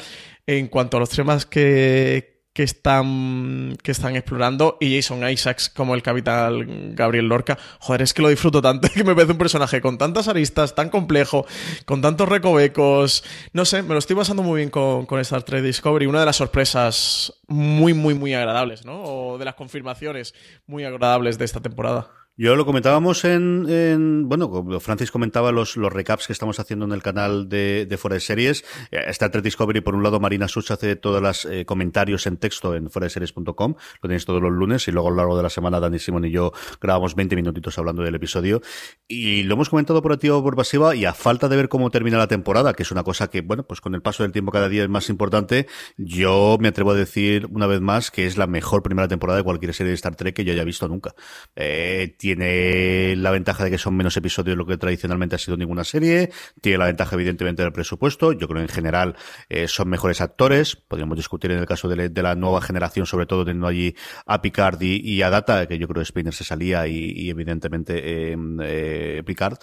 [0.48, 5.94] en cuanto a los temas que, que están, que están explorando y Jason Isaacs como
[5.94, 7.58] el capitán Gabriel Lorca.
[7.80, 10.88] Joder, es que lo disfruto tanto, que me parece un personaje con tantas aristas, tan
[10.88, 11.46] complejo,
[11.84, 13.24] con tantos recovecos.
[13.52, 16.06] No sé, me lo estoy pasando muy bien con, con Star Trek Discovery.
[16.06, 19.02] Una de las sorpresas muy, muy, muy agradables, ¿no?
[19.04, 20.34] O de las confirmaciones
[20.66, 22.10] muy agradables de esta temporada.
[22.40, 26.92] Yo lo comentábamos en, en, bueno, Francis comentaba los, los recaps que estamos haciendo en
[26.92, 28.64] el canal de, de Fuera de Series.
[28.92, 32.36] Eh, Star Trek Discovery, por un lado, Marina Such hace todos los eh, comentarios en
[32.36, 35.50] texto en series.com, lo tenéis todos los lunes, y luego a lo largo de la
[35.50, 38.62] semana Dani Simón y yo grabamos 20 minutitos hablando del episodio.
[39.08, 41.90] Y lo hemos comentado por activa o por pasiva, y a falta de ver cómo
[41.90, 44.52] termina la temporada, que es una cosa que, bueno, pues con el paso del tiempo
[44.52, 48.36] cada día es más importante, yo me atrevo a decir una vez más que es
[48.36, 51.16] la mejor primera temporada de cualquier serie de Star Trek que yo haya visto nunca.
[51.56, 55.56] Eh, tiene la ventaja de que son menos episodios de lo que tradicionalmente ha sido
[55.56, 59.16] ninguna serie, tiene la ventaja evidentemente del presupuesto, yo creo en general
[59.48, 63.46] eh, son mejores actores, podríamos discutir en el caso de, la nueva generación, sobre todo
[63.46, 63.94] teniendo allí
[64.26, 69.22] a Picard y, a Data, que yo creo que Spinner se salía y, evidentemente eh,
[69.24, 69.56] Picard,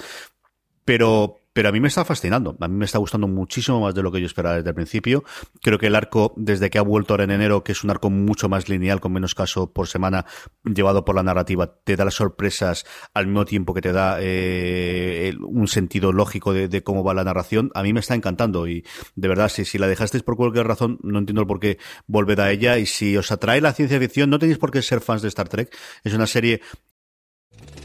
[0.85, 2.57] pero pero a mí me está fascinando.
[2.59, 5.23] A mí me está gustando muchísimo más de lo que yo esperaba desde el principio.
[5.61, 8.09] Creo que el arco, desde que ha vuelto ahora en enero, que es un arco
[8.09, 10.25] mucho más lineal, con menos caso por semana,
[10.65, 15.33] llevado por la narrativa, te da las sorpresas al mismo tiempo que te da eh,
[15.47, 17.71] un sentido lógico de, cómo va la narración.
[17.73, 18.83] A mí me está encantando y
[19.15, 22.79] de verdad, si, la dejasteis por cualquier razón, no entiendo por qué volver a ella.
[22.79, 25.47] Y si os atrae la ciencia ficción, no tenéis por qué ser fans de Star
[25.47, 25.73] Trek.
[26.03, 26.59] Es una serie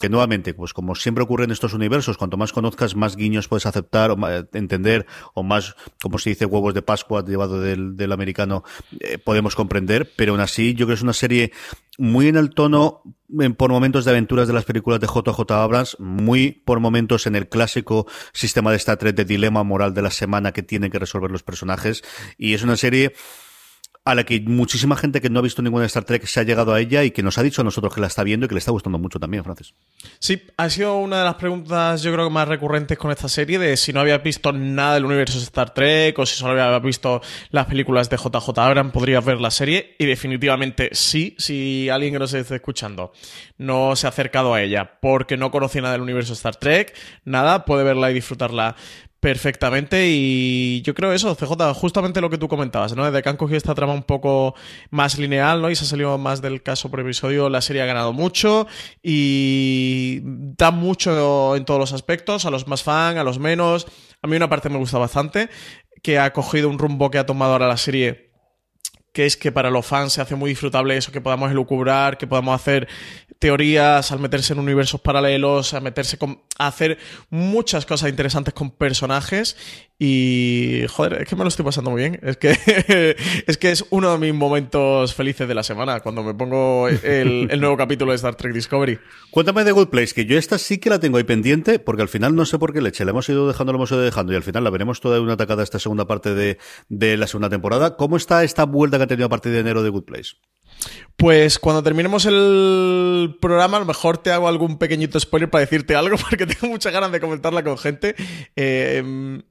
[0.00, 3.66] Que nuevamente, pues como siempre ocurre en estos universos, cuanto más conozcas, más guiños puedes
[3.66, 4.16] aceptar o
[4.54, 8.64] entender, o más, como se dice, huevos de Pascua llevado del, del americano,
[8.98, 11.52] eh, podemos comprender, pero aún así yo creo que es una serie
[11.98, 13.02] muy en el tono
[13.58, 17.48] por momentos de aventuras de las películas de JJ Abrams, muy por momentos en el
[17.50, 21.30] clásico sistema de Star Trek de dilema moral de la semana que tienen que resolver
[21.30, 22.02] los personajes,
[22.38, 23.12] y es una serie
[24.10, 26.74] a la que muchísima gente que no ha visto ninguna Star Trek se ha llegado
[26.74, 28.54] a ella y que nos ha dicho a nosotros que la está viendo y que
[28.54, 29.74] le está gustando mucho también, Francis.
[30.18, 33.58] Sí, ha sido una de las preguntas yo creo que más recurrentes con esta serie
[33.58, 36.78] de si no había visto nada del universo de Star Trek o si solo había
[36.80, 37.20] visto
[37.50, 42.18] las películas de JJ Abrams podrías ver la serie y definitivamente sí, si alguien que
[42.18, 43.12] nos esté escuchando
[43.58, 46.94] no se ha acercado a ella porque no conocía nada del universo de Star Trek,
[47.24, 48.76] nada, puede verla y disfrutarla
[49.20, 53.04] Perfectamente, y yo creo eso, CJ, justamente lo que tú comentabas, ¿no?
[53.04, 54.54] Desde que han cogido esta trama un poco
[54.88, 55.70] más lineal, ¿no?
[55.70, 58.66] Y se ha salido más del caso por episodio, la serie ha ganado mucho
[59.02, 63.86] y da mucho en todos los aspectos, a los más fan, a los menos.
[64.22, 65.50] A mí una parte me gusta bastante,
[66.02, 68.30] que ha cogido un rumbo que ha tomado ahora la serie
[69.12, 72.26] que es que para los fans se hace muy disfrutable eso, que podamos elucubrar, que
[72.26, 72.88] podamos hacer
[73.40, 76.98] teorías al meterse en universos paralelos, a meterse con, a hacer
[77.30, 79.56] muchas cosas interesantes con personajes
[79.98, 82.20] y joder, es que me lo estoy pasando muy bien.
[82.22, 82.50] Es que
[83.46, 87.48] es que es uno de mis momentos felices de la semana cuando me pongo el,
[87.60, 88.98] nuevo capítulo de Star Trek Discovery.
[89.30, 92.08] Cuéntame de Good Place, que yo esta sí que la tengo ahí pendiente, porque al
[92.08, 94.36] final no sé por qué leche, la hemos ido dejando, la hemos ido dejando y
[94.36, 96.58] al final la veremos toda una atacada esta segunda parte de,
[96.90, 97.96] de la segunda temporada.
[97.96, 100.32] ¿Cómo está esta vuelta que ha tenido a partir de enero de Good Place?
[101.16, 105.94] Pues cuando terminemos el programa, a lo mejor te hago algún pequeñito spoiler para decirte
[105.94, 108.14] algo, porque tengo muchas ganas de comentarla con gente.
[108.56, 109.02] Eh,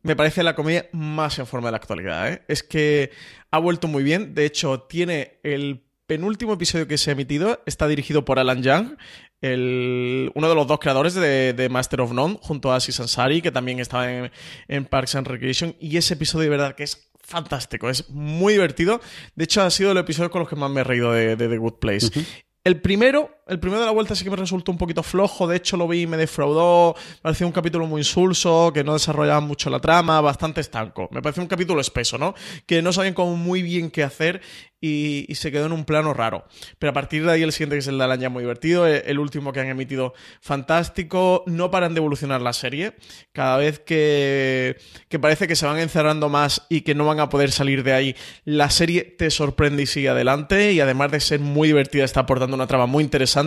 [0.02, 2.28] me parece la comedia más en forma de la actualidad.
[2.28, 2.42] ¿eh?
[2.48, 3.12] Es que
[3.52, 4.34] ha vuelto muy bien.
[4.34, 8.98] De hecho, tiene el penúltimo episodio que se ha emitido, está dirigido por Alan Young,
[9.42, 13.80] uno de los dos creadores de, Master of None, junto a Aziz Ansari, que también
[13.80, 14.10] estaba
[14.68, 15.76] en, Parks and Recreation.
[15.80, 19.00] Y ese episodio de verdad que es fantástico, es muy divertido.
[19.36, 21.58] De hecho, ha sido el episodio con los que más me he reído de, The
[21.58, 22.10] Good Place.
[22.64, 25.58] El primero, el primero de la vuelta sí que me resultó un poquito flojo, de
[25.58, 29.40] hecho lo vi y me defraudó, me pareció un capítulo muy insulso, que no desarrollaba
[29.40, 31.10] mucho la trama, bastante estanco.
[31.12, 32.36] Me pareció un capítulo espeso, ¿no?
[32.66, 34.42] Que no sabían como muy bien qué hacer
[34.82, 36.46] y, se quedó en un plano raro.
[36.78, 39.04] Pero a partir de ahí el siguiente, que es el de Alaña, muy divertido, eh,
[39.08, 42.94] el último que han emitido, fantástico, no paran de evolucionar la serie,
[43.34, 44.78] cada vez que
[45.22, 48.16] parece que se van encerrando más y que no van a poder salir de ahí,
[48.46, 52.56] la serie te sorprende y sigue adelante y además de ser muy divertida está aportando
[52.56, 53.39] una trama muy interesante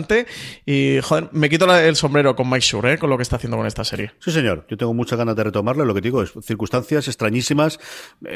[0.65, 2.97] y, joder, me quito el sombrero con Mike Shure, ¿eh?
[2.97, 4.11] con lo que está haciendo con esta serie.
[4.19, 7.79] Sí, señor, yo tengo muchas ganas de retomarla, lo que digo es circunstancias extrañísimas,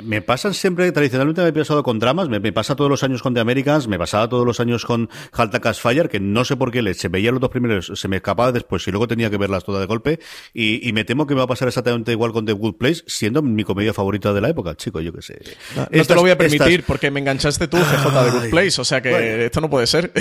[0.04, 3.22] me pasan siempre, tradicionalmente me he pasado con dramas, me, me pasa todo los años
[3.22, 6.56] con The Americans, me pasaba todos los años con Halta Cash Fire, que no sé
[6.56, 9.38] por qué se veía los dos primeros, se me escapaba después y luego tenía que
[9.38, 10.20] verlas todas de golpe.
[10.54, 13.42] Y, me temo que me va a pasar exactamente igual con The Good Place, siendo
[13.42, 15.40] mi comedia favorita de la época, chico, yo qué sé.
[15.76, 18.84] No, te lo voy a permitir porque me enganchaste tú, CJ de Good Place, o
[18.84, 20.12] sea que esto no puede ser.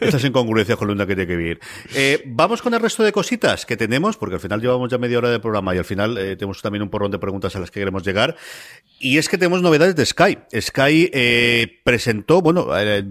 [0.00, 0.73] Estas incongruencias.
[0.74, 1.60] Dice Jolunda que tiene que vivir.
[1.94, 5.18] Eh, vamos con el resto de cositas que tenemos, porque al final llevamos ya media
[5.18, 7.70] hora de programa y al final eh, tenemos también un porrón de preguntas a las
[7.70, 8.36] que queremos llegar.
[8.98, 10.38] Y es que tenemos novedades de Sky.
[10.60, 12.68] Sky eh, presentó, bueno,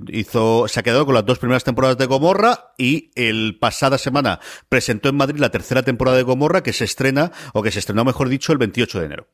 [0.07, 4.39] hizo, se ha quedado con las dos primeras temporadas de Gomorra y el pasada semana
[4.69, 8.05] presentó en Madrid la tercera temporada de Gomorra que se estrena, o que se estrenó,
[8.05, 9.27] mejor dicho, el 28 de enero.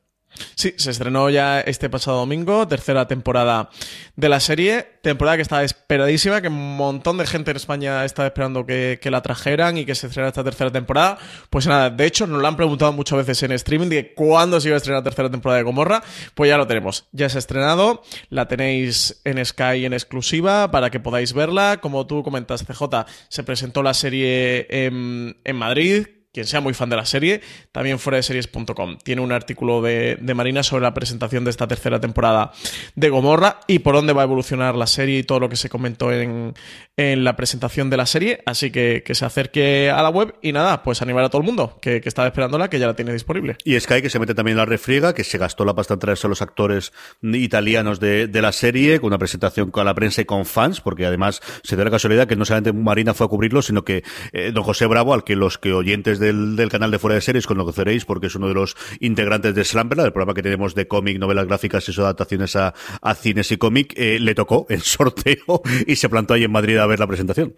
[0.54, 3.70] Sí, se estrenó ya este pasado domingo, tercera temporada
[4.16, 8.26] de la serie, temporada que está esperadísima, que un montón de gente en España está
[8.26, 11.18] esperando que, la trajeran y que se estrenara esta tercera temporada.
[11.50, 14.68] Pues nada, de hecho nos lo han preguntado muchas veces en streaming de cuándo se
[14.68, 16.02] iba a estrenar la tercera temporada de Gomorra,
[16.34, 20.90] pues ya lo tenemos, ya se ha estrenado, la tenéis en Sky en exclusiva para
[20.90, 26.46] que podáis verla, como tú comentas, CJ, se presentó la serie en, en Madrid, quien
[26.46, 27.40] sea muy fan de la serie,
[27.72, 28.98] también fuera de series.com.
[29.02, 32.52] Tiene un artículo de, Marina sobre la presentación de esta tercera temporada
[32.94, 35.68] de Gomorra y por dónde va a evolucionar la serie y todo lo que se
[35.68, 36.54] comentó en,
[36.96, 38.42] la presentación de la serie.
[38.46, 41.46] Así que que se acerque a la web y nada, pues animar a todo el
[41.46, 43.56] mundo que, que estaba esperándola, que ya la tiene disponible.
[43.64, 46.00] Y Sky que se mete también en la refriega, que se gastó la pasta en
[46.00, 50.24] traerse a los actores italianos de, la serie, con una presentación con la prensa y
[50.24, 53.62] con fans, porque además se da la casualidad que no solamente Marina fue a cubrirlo,
[53.62, 54.02] sino que
[54.32, 57.46] eh, don José Bravo, al que los que oyentes del, canal de Fuera de Series
[57.46, 61.18] conoceréis porque es uno de los integrantes de Slamberla, el programa que tenemos de cómic,
[61.18, 62.74] novelas gráficas y sus adaptaciones a,
[63.14, 66.86] cines y cómic, eh, le tocó el sorteo y se plantó ahí en Madrid a
[66.86, 67.54] ver la presentación.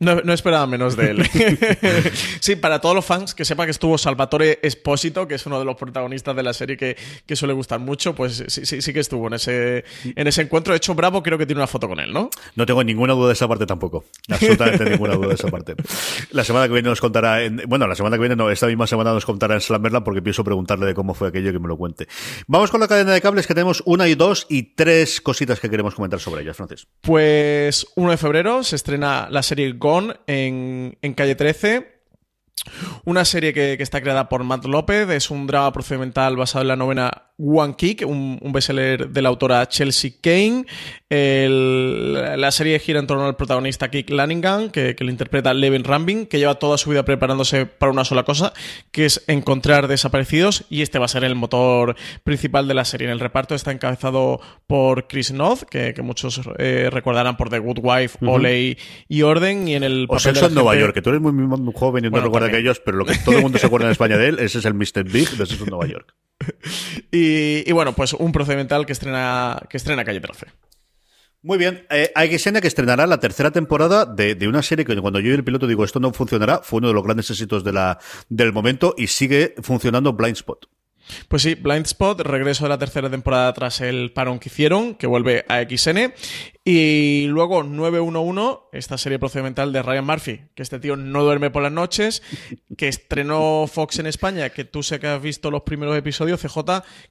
[0.00, 1.28] No, esperaba menos de él.
[2.40, 5.64] sí, para todos los fans, que sepa que estuvo Salvatore Espósito, que es uno de
[5.64, 6.96] los protagonistas de la serie que,
[7.26, 10.72] que suele gustar mucho, pues sí, sí, sí que estuvo en ese, en ese encuentro.
[10.72, 12.30] De hecho, Bravo creo que tiene una foto con él, ¿no?
[12.54, 14.04] No tengo ninguna duda de esa parte tampoco.
[14.30, 15.74] Absolutamente ninguna duda de esa parte.
[16.30, 18.86] La semana que viene nos contará, en, bueno, la semana que viene no, esta misma
[18.86, 21.76] semana nos contará en Slammerland porque pienso preguntarle de cómo fue aquello que me lo
[21.76, 22.06] cuente.
[22.46, 25.68] Vamos con la cadena de cables que tenemos una y dos y tres cositas que
[25.68, 26.86] queremos comentar sobre ellas, Francis.
[27.00, 29.66] Pues 1 de febrero se estrena la serie
[30.26, 31.98] en, en Calle 13
[33.04, 36.76] una serie que, está creada por Matt López, es un drama procedimental basado en la
[36.76, 40.66] novena One Kick, un, un bestseller de la autora Chelsea Kane.
[41.08, 46.26] la serie gira en torno al protagonista Kick Lanningham, que, que lo interpreta Levin Rambin,
[46.26, 48.52] que lleva toda su vida preparándose para una sola cosa,
[48.90, 53.06] que es encontrar desaparecidos, y este va a ser el motor principal de la serie.
[53.06, 57.78] En el reparto está encabezado por Chris Noth, que, muchos eh, recordarán por The Good
[57.82, 58.78] Wife, Oley
[59.08, 61.72] y Orden, y en el o Sexo en Nueva York, que tú eres muy, muy,
[61.72, 63.92] joven y no recuerdas que ellos, pero lo que todo el mundo se acuerda en
[63.92, 65.04] España de él, ese es el Mr.
[65.04, 66.14] Big de Sexo en Nueva York.
[67.10, 67.27] y,
[67.72, 70.46] bueno, pues un procedimental que estrena, que estrena Calle 13.
[71.40, 72.28] Muy bien, eh, hay
[72.60, 75.84] que estrenará la tercera temporada de, una serie que cuando yo y el piloto digo
[75.84, 77.98] esto no funcionará, fue uno de los grandes éxitos de la,
[78.28, 80.68] del momento y sigue funcionando Blind Spot.
[81.28, 85.06] Pues sí, Blind Spot, regreso de la tercera temporada tras el parón que hicieron, que
[85.06, 86.12] vuelve a XN.
[86.70, 91.62] Y luego 911, esta serie procedimental de Ryan Murphy, que este tío no duerme por
[91.62, 92.22] las noches,
[92.76, 96.58] que estrenó Fox en España, que tú sé que has visto los primeros episodios, CJ,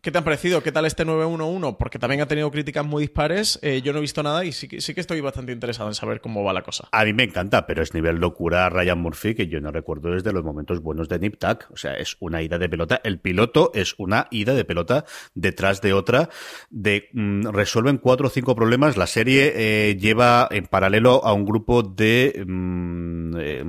[0.02, 0.62] ¿qué te han parecido?
[0.62, 1.76] ¿Qué tal este 911?
[1.80, 4.70] Porque también ha tenido críticas muy dispares, eh, yo no he visto nada y sí,
[4.80, 6.88] sí que estoy bastante interesado en saber cómo va la cosa.
[6.92, 10.34] A mí me encanta, pero es nivel locura Ryan Murphy que yo no recuerdo desde
[10.34, 11.66] los momentos buenos de Nip Tuck.
[11.72, 13.02] O sea, es una ida de pelota.
[13.04, 16.30] El piloto es una ida de pelota detrás de otra,
[16.70, 18.98] de mm, resuelven cuatro o cinco problemas.
[18.98, 23.64] La serie eh, lleva en paralelo a un grupo de mm, eh,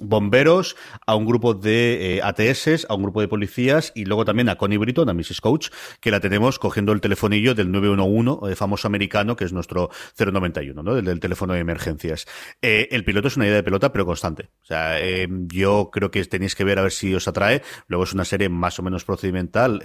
[0.00, 4.48] bomberos, a un grupo de eh, ATS, a un grupo de policías y luego también
[4.48, 5.40] a Connie Britton, a Mrs.
[5.40, 5.68] Coach,
[6.00, 10.82] que la tenemos cogiendo el telefonillo del 911, el famoso americano, que es nuestro 091,
[10.82, 10.94] ¿no?
[10.94, 12.26] Del, teléfono de emergencias.
[12.60, 14.50] el piloto es una idea de pelota, pero constante.
[14.62, 14.98] O sea,
[15.46, 17.62] yo creo que tenéis que ver a ver si os atrae.
[17.86, 19.80] Luego es una serie más o menos procedimental,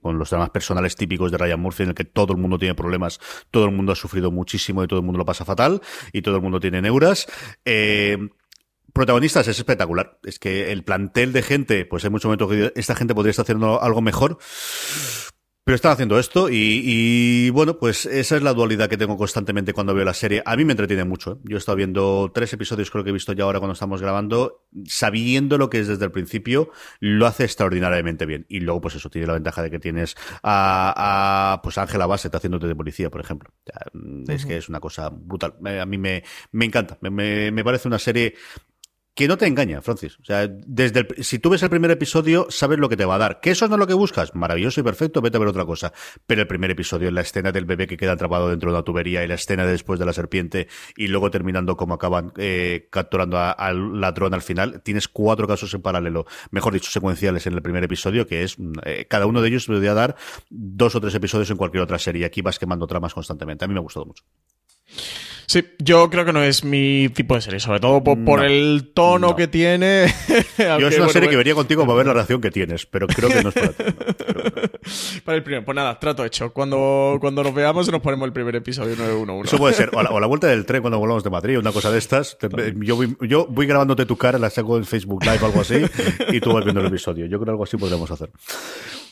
[0.00, 2.74] con los dramas personales típicos de Ryan Murphy, en el que todo el mundo tiene
[2.74, 3.18] problemas,
[3.50, 5.80] todo el mundo ha sufrido muchísimo y todo el mundo lo pasa fatal
[6.12, 7.26] y todo el mundo tiene neuras.
[7.64, 8.18] Eh,
[8.92, 10.18] protagonistas es espectacular.
[10.24, 13.44] Es que el plantel de gente, pues hay muchos momentos que esta gente podría estar
[13.44, 14.38] haciendo algo mejor.
[15.68, 19.92] Pero están haciendo esto y, bueno, pues esa es la dualidad que tengo constantemente cuando
[19.92, 20.42] veo la serie.
[20.46, 21.32] A mí me entretiene mucho.
[21.32, 21.36] ¿eh?
[21.44, 24.64] Yo he estado viendo tres episodios, creo que he visto ya ahora cuando estamos grabando,
[24.86, 28.46] sabiendo lo que es desde el principio, lo hace extraordinariamente bien.
[28.48, 32.66] Y luego, pues eso, tiene la ventaja de que tienes a, pues Ángela Bassett haciéndote
[32.66, 33.50] de policía, por ejemplo.
[34.26, 35.52] Es que es una cosa brutal.
[35.82, 36.96] A mí me, me encanta.
[37.02, 38.36] Me, me parece una serie
[39.18, 40.16] que no te engaña, Francis.
[40.20, 43.16] O sea, desde el, si tú ves el primer episodio, sabes lo que te va
[43.16, 43.40] a dar.
[43.40, 44.32] ¿Que eso no es lo que buscas?
[44.36, 45.92] Maravilloso y perfecto, vete a ver otra cosa.
[46.24, 49.24] Pero el primer episodio, la escena del bebé que queda atrapado dentro de una tubería
[49.24, 54.00] y la escena después de la serpiente y luego terminando como acaban eh, capturando al
[54.00, 58.24] ladrón al final, tienes cuatro casos en paralelo, mejor dicho, secuenciales en el primer episodio,
[58.24, 60.14] que es, eh, cada uno de ellos podría dar
[60.48, 62.24] dos o tres episodios en cualquier otra serie.
[62.24, 63.64] Aquí vas quemando tramas constantemente.
[63.64, 64.22] A mí me ha gustado mucho.
[65.48, 69.34] Sí, yo creo que no es mi tipo de serie, sobre todo por, el tono
[69.34, 70.12] que tiene.
[70.58, 73.30] yo es una serie que vería contigo para ver la reacción que tienes, pero creo
[73.30, 73.84] que no es para ti.
[75.24, 76.52] para el primero, pues nada, trato hecho.
[76.52, 79.48] Cuando, cuando nos veamos nos ponemos el primer episodio 911.
[79.48, 81.96] Eso puede ser, o la, vuelta del tren cuando volvamos de Madrid, una cosa de
[81.96, 82.36] estas.
[82.76, 85.80] yo, voy, yo voy grabándote tu cara, la saco en Facebook Live o algo así,
[86.30, 87.24] y tú vas viendo el episodio.
[87.24, 88.30] Yo creo que algo así podríamos hacer.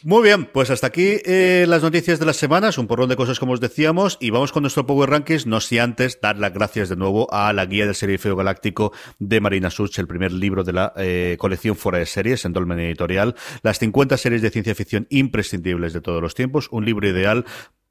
[0.03, 3.41] Muy bien, pues hasta aquí eh, las noticias de las semanas, un porrón de cosas
[3.41, 6.89] como os decíamos, y vamos con nuestro Power Rankings, no si antes dar las gracias
[6.89, 10.65] de nuevo a la guía del serie Feo Galáctico de Marina Such, el primer libro
[10.65, 14.75] de la eh, colección fuera de series en Dolmen Editorial, las 50 series de ciencia
[14.75, 17.45] ficción imprescindibles de todos los tiempos, un libro ideal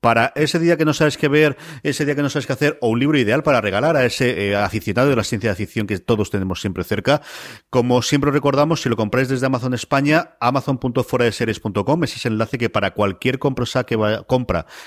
[0.05, 2.77] para ese día que no sabes qué ver, ese día que no sabes qué hacer,
[2.79, 5.87] o un libro ideal para regalar a ese eh, aficionado de la ciencia de ficción
[5.87, 7.23] que todos tenemos siempre cerca.
[7.71, 12.69] Como siempre recordamos, si lo compráis desde Amazon España, amazon.foradeseries.com, ese es el enlace que
[12.69, 13.65] para cualquier compra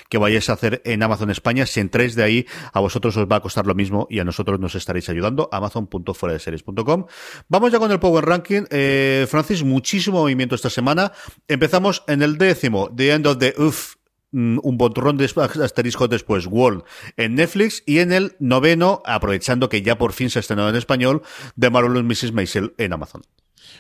[0.09, 3.39] que, vayáis a hacer en Amazon España, si entréis de ahí, a vosotros os va
[3.39, 7.07] a costar lo mismo y a nosotros nos estaréis ayudando, amazon.foradeseries.com.
[7.49, 8.67] Vamos ya con el Power Ranking.
[8.71, 11.11] Eh, Francis, muchísimo movimiento esta semana.
[11.49, 13.98] Empezamos en el décimo, The End of the Uff
[14.33, 16.85] un botrón de asterisco después, World,
[17.17, 20.77] en Netflix, y en el noveno, aprovechando que ya por fin se ha estrenado en
[20.77, 21.23] español,
[21.57, 22.33] de Marvelous Mrs.
[22.33, 23.23] Maisel en Amazon.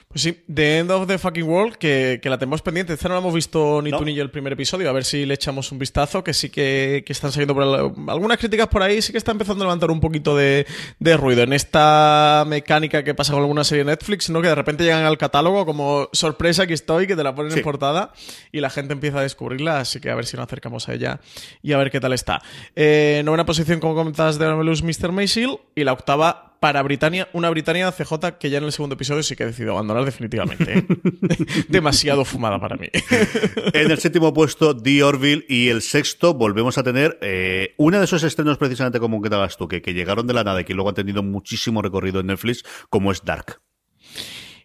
[0.08, 2.94] Pues sí, The End of the Fucking World, que, la tenemos pendiente.
[2.94, 4.88] Esta no la hemos visto ni tú ni yo el primer episodio.
[4.88, 7.62] A ver si le echamos un vistazo, que sí que, están saliendo por
[8.10, 9.02] algunas críticas por ahí.
[9.02, 10.66] Sí que está empezando a levantar un poquito de,
[10.98, 14.40] ruido en esta mecánica que pasa con alguna serie de Netflix, ¿no?
[14.40, 17.62] Que de repente llegan al catálogo como sorpresa, aquí estoy, que te la ponen en
[17.62, 18.12] portada
[18.50, 19.80] y la gente empieza a descubrirla.
[19.80, 21.20] Así que a ver si nos acercamos a ella
[21.62, 22.40] y a ver qué tal está.
[22.74, 25.12] Eh, novena posición, como comentabas, de Marvelous Mr.
[25.12, 29.22] Maisel y la octava para Britania, una Britania CJ que ya en el segundo episodio
[29.22, 30.78] sí que ha decidido abandonar definitivamente.
[30.78, 30.86] ¿eh?
[31.68, 32.88] Demasiado fumada para mí.
[33.72, 38.04] en el séptimo puesto, The Orville, y el sexto volvemos a tener eh, uno de
[38.04, 40.74] esos estrenos precisamente como que dabas tú, que, que llegaron de la nada y que
[40.74, 43.60] luego han tenido muchísimo recorrido en Netflix, como es Dark.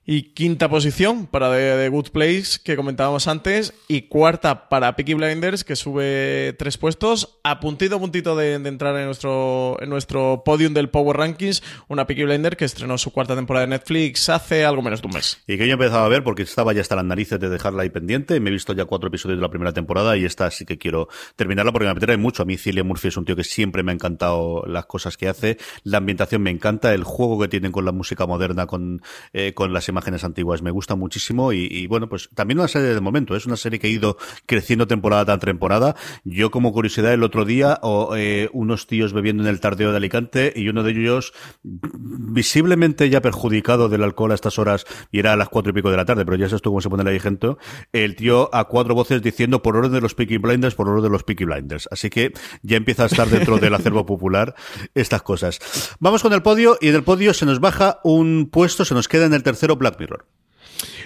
[0.05, 3.73] Y quinta posición para The, Good Place, que comentábamos antes.
[3.87, 7.39] Y cuarta para Peaky Blinders, que sube tres puestos.
[7.43, 11.63] A puntito a puntito de, entrar en nuestro, en nuestro podium del Power Rankings.
[11.87, 15.13] Una Peaky Blinders que estrenó su cuarta temporada de Netflix hace algo menos de un
[15.13, 15.41] mes.
[15.47, 17.89] Y que yo empezaba a ver porque estaba ya hasta las narices de dejarla ahí
[17.89, 18.37] pendiente.
[18.41, 21.07] Me he visto ya cuatro episodios de la primera temporada y esta sí que quiero
[21.37, 22.43] terminarla porque me apetece mucho.
[22.43, 25.29] A mí Cillian Murphy es un tío que siempre me ha encantado las cosas que
[25.29, 25.57] hace.
[25.83, 26.93] La ambientación me encanta.
[26.93, 29.01] El juego que tienen con la música moderna, con,
[29.31, 30.61] eh, con las imágenes antiguas.
[30.61, 33.35] Me gusta muchísimo y, bueno, pues también una serie de momento.
[33.35, 35.95] Es una serie que ha ido creciendo temporada tras temporada.
[36.23, 39.97] Yo como curiosidad el otro día, o, eh, unos tíos bebiendo en el tardeo de
[39.97, 41.33] Alicante y uno de ellos
[41.63, 45.91] visiblemente ya perjudicado del alcohol a estas horas y era a las cuatro y pico
[45.91, 47.55] de la tarde, pero ya sabes tú cómo se pone la gente.
[47.91, 51.09] El tío a cuatro voces diciendo por orden de los Peaky Blinders, por orden de
[51.09, 51.87] los Peaky Blinders.
[51.91, 54.55] Así que ya empieza a estar dentro del acervo popular
[54.95, 55.59] estas cosas.
[55.99, 59.07] Vamos con el podio y en el podio se nos baja un puesto, se nos
[59.07, 60.25] queda en el tercero Black Mirror.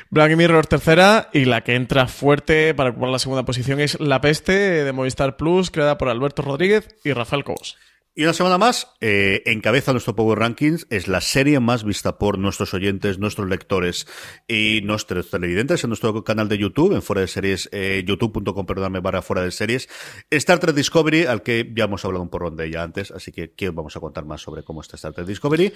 [0.09, 4.21] Black Mirror tercera y la que entra fuerte para ocupar la segunda posición es La
[4.21, 7.77] Peste de Movistar Plus, creada por Alberto Rodríguez y Rafael Cobos.
[8.15, 12.39] Y una semana más, eh, encabeza nuestro Power Rankings, es la serie más vista por
[12.39, 14.07] nuestros oyentes, nuestros lectores
[14.47, 19.01] y nuestros televidentes en nuestro canal de YouTube, en Fuera de Series, eh, youtube.com, perdóname,
[19.01, 19.87] barra Fuera de Series.
[20.31, 23.51] Star Trek Discovery, al que ya hemos hablado un porrón de ella antes, así que
[23.53, 25.71] aquí vamos a contar más sobre cómo está Star Trek Discovery.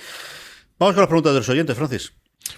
[0.80, 2.12] Vamos con las preguntas de los oyentes, Francis.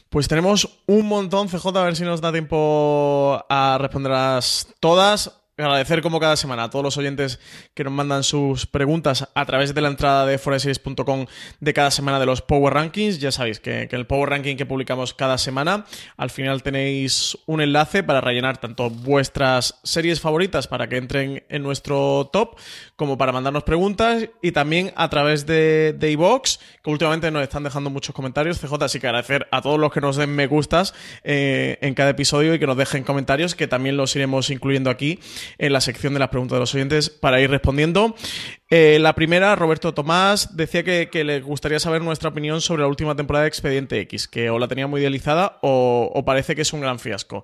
[0.09, 5.42] Pues tenemos un montón, CJ, a ver si nos da tiempo a responderlas todas.
[5.63, 7.39] Agradecer como cada semana a todos los oyentes
[7.73, 11.25] que nos mandan sus preguntas a través de la entrada de foreseries.com
[11.59, 13.19] de cada semana de los Power Rankings.
[13.19, 15.85] Ya sabéis que, el Power Ranking que publicamos cada semana,
[16.17, 21.63] al final tenéis un enlace para rellenar tanto vuestras series favoritas para que entren en
[21.63, 22.57] nuestro top,
[22.95, 27.63] como para mandarnos preguntas y también a través de, de iVox, que últimamente nos están
[27.63, 30.93] dejando muchos comentarios, CJ, así que agradecer a todos los que nos den me gustas
[31.23, 35.19] eh, en cada episodio y que nos dejen comentarios, que también los iremos incluyendo aquí
[35.57, 38.15] en la sección de las preguntas de los oyentes para ir respondiendo.
[38.69, 43.15] Eh, la primera, Roberto Tomás, decía que, le gustaría saber nuestra opinión sobre la última
[43.15, 46.81] temporada de Expediente X, que o la tenía muy idealizada o, parece que es un
[46.81, 47.43] gran fiasco.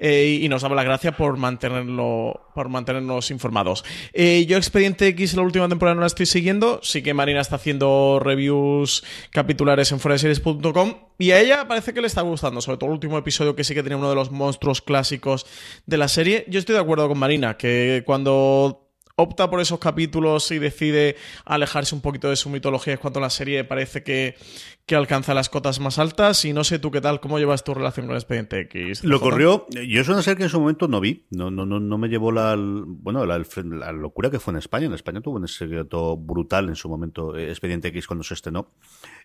[0.00, 3.84] Eh, y nos daba las gracias por mantenerlo, por mantenernos informados.
[4.12, 7.56] Eh, yo Expediente X la última temporada no la estoy siguiendo, sí que Marina está
[7.56, 12.90] haciendo reviews capitulares en foreseries.com y a ella parece que le está gustando, sobre todo
[12.90, 15.46] el último episodio que sí que tenía uno de los monstruos clásicos
[15.86, 16.44] de la serie.
[16.48, 18.87] Yo estoy de acuerdo con Marina, que cuando
[19.18, 23.30] opta por esos capítulos y decide alejarse un poquito de su mitología es cuando la
[23.30, 24.36] serie parece que,
[24.86, 26.44] que alcanza las cotas más altas.
[26.44, 29.02] Y no sé tú qué tal, cómo llevas tu relación con Expediente X.
[29.02, 31.80] Lo corrió, yo es una serie que en su momento no vi, no, no, no,
[31.80, 33.38] no me llevó la, bueno, la,
[33.92, 34.86] locura que fue en España.
[34.86, 38.70] En España tuvo un secreto brutal en su momento eh, Expediente X cuando se estrenó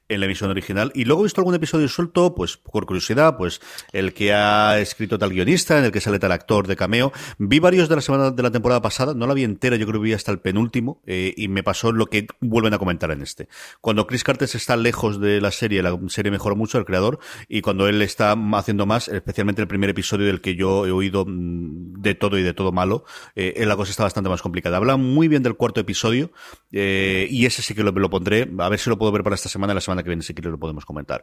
[0.10, 0.92] en la emisión original.
[0.96, 5.18] Y luego he visto algún episodio suelto, pues por curiosidad, pues el que ha escrito
[5.18, 7.12] tal guionista, en el que sale tal actor de cameo.
[7.38, 10.02] Vi varios de la semana de la temporada pasada, no la vi entera, yo creo
[10.02, 13.22] que vi hasta el penúltimo, eh, y me pasó lo que vuelven a comentar en
[13.22, 13.48] este.
[13.82, 17.62] Cuando Chris Carter está lejos de la serie, la serie mejoró mucho, el creador, y
[17.62, 22.02] cuando él está haciendo más, especialmente el primer episodio del que yo he oído mm,
[22.02, 24.78] de todo y de todo malo, eh, la cosa está bastante más complicada.
[24.78, 26.32] Habla muy bien del cuarto episodio,
[26.72, 29.36] eh, y ese sí que lo, lo pondré, a ver si lo puedo ver para
[29.36, 31.22] esta semana, la semana que viene si quieres lo podemos comentar.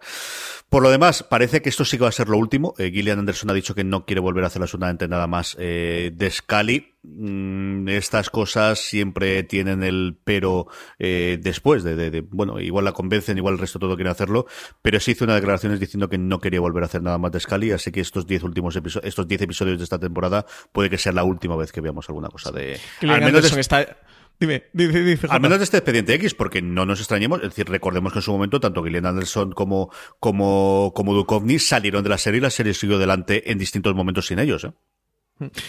[0.68, 2.74] Por lo demás, parece que esto sí que va a ser lo último.
[2.78, 6.12] Eh, Gillian Anderson ha dicho que no quiere volver a hacer absolutamente nada más eh,
[6.14, 6.94] de Scully.
[7.02, 10.66] Mm, estas cosas siempre tienen el pero
[10.98, 14.46] eh, después de, bueno, igual la convencen, igual el resto todo quiere hacerlo,
[14.82, 17.40] pero sí hizo una declaraciones diciendo que no quería volver a hacer nada más de
[17.40, 20.98] Scully, así que estos 10 últimos episodios, estos 10 episodios de esta temporada puede que
[20.98, 22.78] sea la última vez que veamos alguna cosa de...
[23.00, 23.96] Al menos está
[24.40, 27.68] Dime, dice, dice, Al menos de este expediente X, porque no nos extrañemos, es decir,
[27.68, 32.16] recordemos que en su momento tanto Gillian Anderson como, como, como Duchovny salieron de la
[32.16, 34.72] serie y la serie siguió adelante en distintos momentos sin ellos, ¿eh?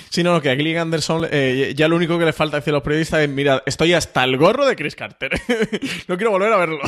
[0.10, 2.72] Sí, no, no, que a Gillian Anderson eh, ya lo único que le falta decir
[2.74, 5.32] a los periodistas es, mira, estoy hasta el gorro de Chris Carter.
[6.08, 6.80] no quiero volver a verlo.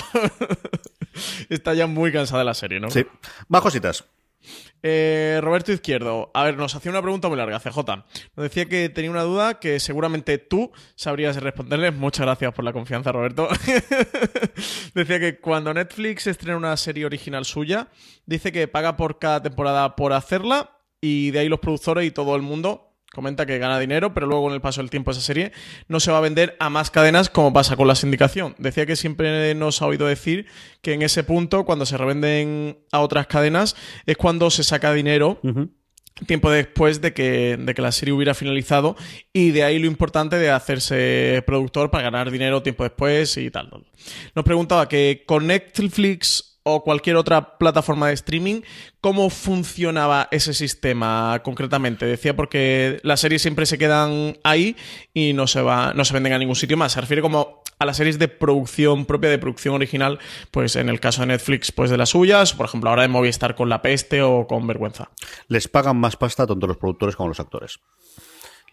[1.50, 2.90] Está ya muy cansada la serie, ¿no?
[2.90, 3.06] Sí.
[3.48, 4.06] Más cositas.
[4.82, 7.78] Eh, Roberto Izquierdo, a ver, nos hacía una pregunta muy larga, CJ.
[8.36, 11.92] Nos decía que tenía una duda que seguramente tú sabrías responderle.
[11.92, 13.48] Muchas gracias por la confianza, Roberto.
[14.94, 17.88] decía que cuando Netflix estrena una serie original suya,
[18.26, 22.36] dice que paga por cada temporada por hacerla y de ahí los productores y todo
[22.36, 22.83] el mundo
[23.14, 25.52] Comenta que gana dinero, pero luego con el paso del tiempo esa serie
[25.88, 28.56] no se va a vender a más cadenas como pasa con la sindicación.
[28.58, 30.48] Decía que siempre nos ha oído decir
[30.82, 33.76] que en ese punto, cuando se revenden a otras cadenas,
[34.08, 35.40] es cuando se saca dinero.
[36.28, 38.96] Tiempo después de que, de que la serie hubiera finalizado,
[39.32, 43.70] y de ahí lo importante de hacerse productor para ganar dinero tiempo después y tal.
[44.36, 48.62] Nos preguntaba que con Netflix o cualquier otra plataforma de streaming,
[49.02, 52.06] ¿cómo funcionaba ese sistema concretamente?
[52.06, 54.76] Decía porque las series siempre se quedan ahí
[55.14, 56.94] y no se va, no se venden a ningún sitio más.
[56.94, 60.20] Se refiere como a las series de producción propia, de producción original,
[60.52, 63.56] pues en el caso de Netflix, pues de las suyas, por ejemplo, ahora de Movistar
[63.56, 65.10] con La Peste o con Vergüenza.
[65.48, 67.80] Les pagan más pasta tanto los productores como los actores.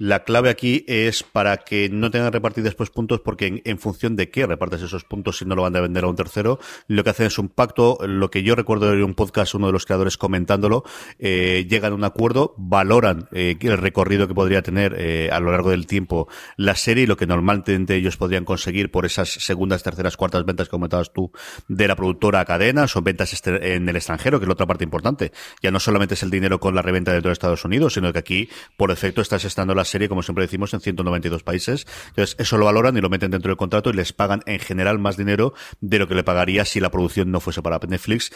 [0.01, 4.31] La clave aquí es para que no tengan repartir después puntos, porque en, función de
[4.31, 7.11] qué repartes esos puntos si no lo van a vender a un tercero, lo que
[7.11, 7.99] hacen es un pacto.
[8.07, 10.85] Lo que yo recuerdo de un podcast, uno de los creadores comentándolo,
[11.19, 15.51] eh, llegan a un acuerdo, valoran eh, el recorrido que podría tener eh, a lo
[15.51, 19.83] largo del tiempo la serie y lo que normalmente ellos podrían conseguir por esas segundas,
[19.83, 21.31] terceras, cuartas ventas que comentabas tú
[21.69, 24.67] de la productora a cadenas o ventas este, en el extranjero, que es la otra
[24.67, 25.31] parte importante.
[25.63, 28.19] Ya no solamente es el dinero con la reventa dentro de Estados Unidos, sino que
[28.19, 28.49] aquí,
[28.79, 31.87] por efecto, estás estando las serie, como siempre decimos, en 192 países.
[32.09, 34.99] Entonces, eso lo valoran y lo meten dentro del contrato y les pagan en general
[34.99, 38.31] más dinero de lo que le pagaría si la producción no fuese para Netflix.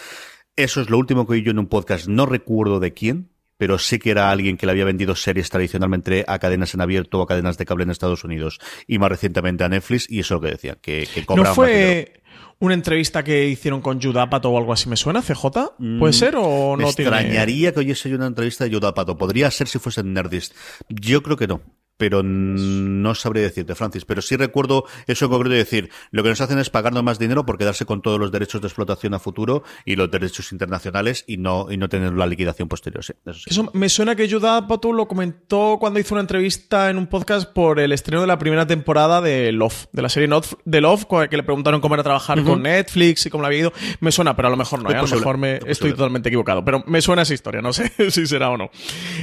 [0.57, 3.79] Eso es lo último que oí yo en un podcast, no recuerdo de quién, pero
[3.79, 7.23] sí que era alguien que le había vendido series tradicionalmente a cadenas en abierto o
[7.23, 10.41] a cadenas de cable en Estados Unidos y más recientemente a Netflix y eso es
[10.41, 12.21] lo que decía, que, que ¿No fue
[12.59, 14.89] una entrevista que hicieron con Judapato o algo así?
[14.89, 15.23] ¿Me suena?
[15.23, 15.45] ¿CJ?
[15.53, 19.17] ¿Puede mm, ser o no Me extrañaría que oyese una entrevista de Judapato.
[19.17, 20.55] Podría ser si fuese Nerdist.
[20.89, 21.61] Yo creo que no
[21.97, 24.05] pero no sabría decirte, Francis.
[24.05, 27.19] Pero sí recuerdo eso en concreto de decir, lo que nos hacen es pagarnos más
[27.19, 31.25] dinero por quedarse con todos los derechos de explotación a futuro y los derechos internacionales
[31.27, 33.05] y no, y no tener la liquidación posterior.
[33.47, 37.53] eso, me suena que Yuda Patu lo comentó cuando hizo una entrevista en un podcast
[37.53, 40.29] por el estreno de la primera temporada de Love, de la serie
[40.65, 43.73] de Love, que le preguntaron cómo era trabajar con Netflix y cómo la había ido.
[44.01, 44.97] Me suena, pero a lo mejor no, ¿eh?
[44.97, 46.65] a lo mejor me estoy totalmente equivocado.
[46.65, 48.71] Pero me suena esa historia, no sé si será o no.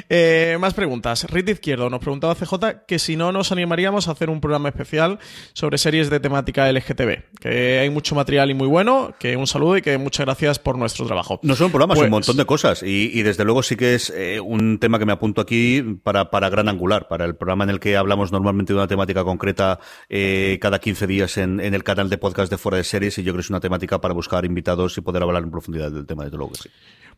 [0.10, 1.26] Eh, más preguntas.
[1.30, 5.20] Rit Izquierdo nos preguntaba CJ que si no nos animaríamos a hacer un programa especial
[5.54, 7.40] sobre series de temática LGTB.
[7.40, 10.78] Que hay mucho material y muy bueno, que un saludo y que muchas gracias por
[10.78, 11.40] nuestro trabajo.
[11.44, 12.84] No son programas, un pues montón de cosas.
[12.84, 16.50] Y, desde luego sí que es eh, un tema que me apunto aquí para, para
[16.50, 20.58] Gran Angular, para el programa en el que hablamos normalmente de una temática concreta eh,
[20.62, 23.18] cada 15 días en, el canal de podcast de Fuera de Series.
[23.18, 25.92] Y yo creo que es una temática para buscar invitados y poder hablar en profundidad
[25.92, 26.70] del tema, desde luego que sí.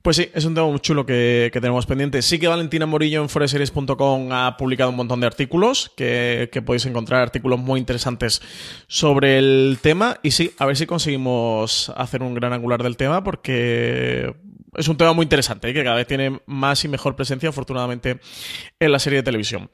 [0.03, 2.21] Pues sí, es un tema muy chulo que, tenemos pendiente.
[2.21, 7.21] Sí que Valentina Morillo en foreseries.com ha publicado un montón de artículos, que, podéis encontrar
[7.21, 8.41] artículos muy interesantes
[8.87, 10.17] sobre el tema.
[10.21, 14.35] Y sí, a ver si conseguimos hacer un gran angular del tema, porque
[14.75, 15.73] es un tema muy interesante, ¿eh?
[15.73, 18.19] que cada vez tiene más y mejor presencia, afortunadamente,
[18.81, 19.69] en la serie de televisión.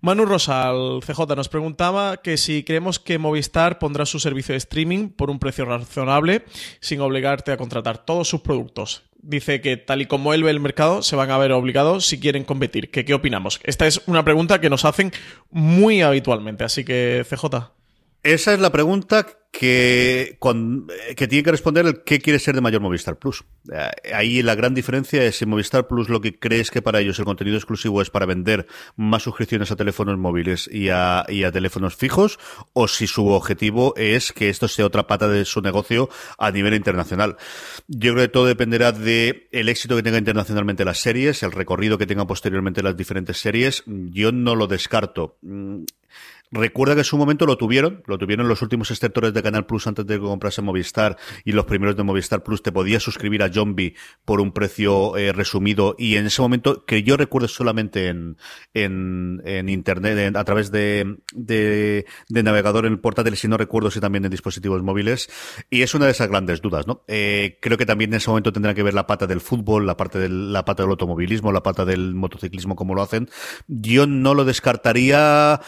[0.00, 5.10] Manu Rosal, CJ, nos preguntaba que si creemos que Movistar pondrá su servicio de streaming
[5.10, 6.46] por un precio razonable,
[6.80, 9.02] sin obligarte a contratar todos sus productos.
[9.26, 12.20] Dice que tal y como él ve el mercado, se van a ver obligados si
[12.20, 12.90] quieren competir.
[12.90, 13.58] ¿Qué, qué opinamos?
[13.64, 15.12] Esta es una pregunta que nos hacen
[15.50, 17.73] muy habitualmente, así que CJ.
[18.24, 20.38] Esa es la pregunta que,
[21.14, 23.44] que tiene que responder el qué quiere ser de mayor Movistar Plus.
[23.70, 27.18] Eh, ahí la gran diferencia es si Movistar Plus lo que crees que para ellos
[27.18, 28.66] el contenido exclusivo es para vender
[28.96, 32.38] más suscripciones a teléfonos móviles y a, y a teléfonos fijos,
[32.72, 36.08] o si su objetivo es que esto sea otra pata de su negocio
[36.38, 37.36] a nivel internacional.
[37.88, 41.98] Yo creo que todo dependerá de el éxito que tenga internacionalmente las series, el recorrido
[41.98, 43.82] que tengan posteriormente las diferentes series.
[43.86, 45.36] Yo no lo descarto.
[46.54, 49.88] Recuerda que en su momento lo tuvieron, lo tuvieron los últimos exceptores de Canal Plus
[49.88, 53.52] antes de que comprase Movistar y los primeros de Movistar Plus te podías suscribir a
[53.52, 58.36] Zombie por un precio eh, resumido y en ese momento que yo recuerdo solamente en,
[58.72, 63.98] en, en internet a través de, de, de, navegador en portátil si no recuerdo si
[63.98, 65.28] también en dispositivos móviles
[65.70, 67.02] y es una de esas grandes dudas, ¿no?
[67.08, 69.96] Eh, creo que también en ese momento tendrá que ver la pata del fútbol, la
[69.96, 73.28] parte del, la pata del automovilismo, la pata del motociclismo como lo hacen.
[73.66, 75.60] Yo no lo descartaría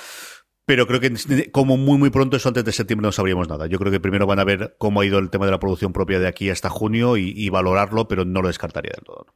[0.67, 3.69] pero creo que como muy muy pronto, eso antes de septiembre no sabríamos nada.
[3.69, 5.93] Yo creo que primero van a ver cómo ha ido el tema de la producción
[5.93, 9.27] propia de aquí hasta junio y, valorarlo, pero no lo descartaría del todo.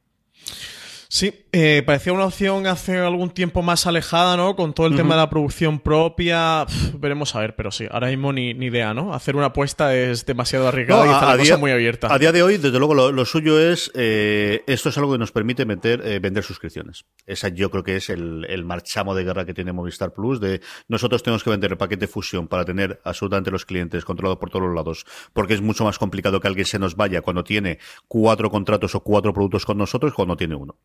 [1.13, 4.55] Sí, eh, parecía una opción hace algún tiempo más alejada, ¿no?
[4.55, 6.65] Con todo el tema de la producción propia.
[6.97, 9.13] veremos a ver, pero sí, ahora mismo ni, ni, idea, ¿no?
[9.13, 12.07] Hacer una apuesta es demasiado arriesgado y está cosa muy abierta.
[12.13, 13.91] A día de hoy, desde luego, lo, suyo es.
[13.93, 17.03] Eh, esto es algo que nos permite meter, eh, vender suscripciones.
[17.25, 20.39] Esa yo creo que es el, el, marchamo de guerra que tiene Movistar Plus.
[20.39, 24.49] De nosotros tenemos que vender el paquete fusión para tener absolutamente los clientes controlados por
[24.49, 27.79] todos los lados, porque es mucho más complicado que alguien se nos vaya cuando tiene
[28.07, 30.77] cuatro contratos o cuatro productos con nosotros cuando tiene uno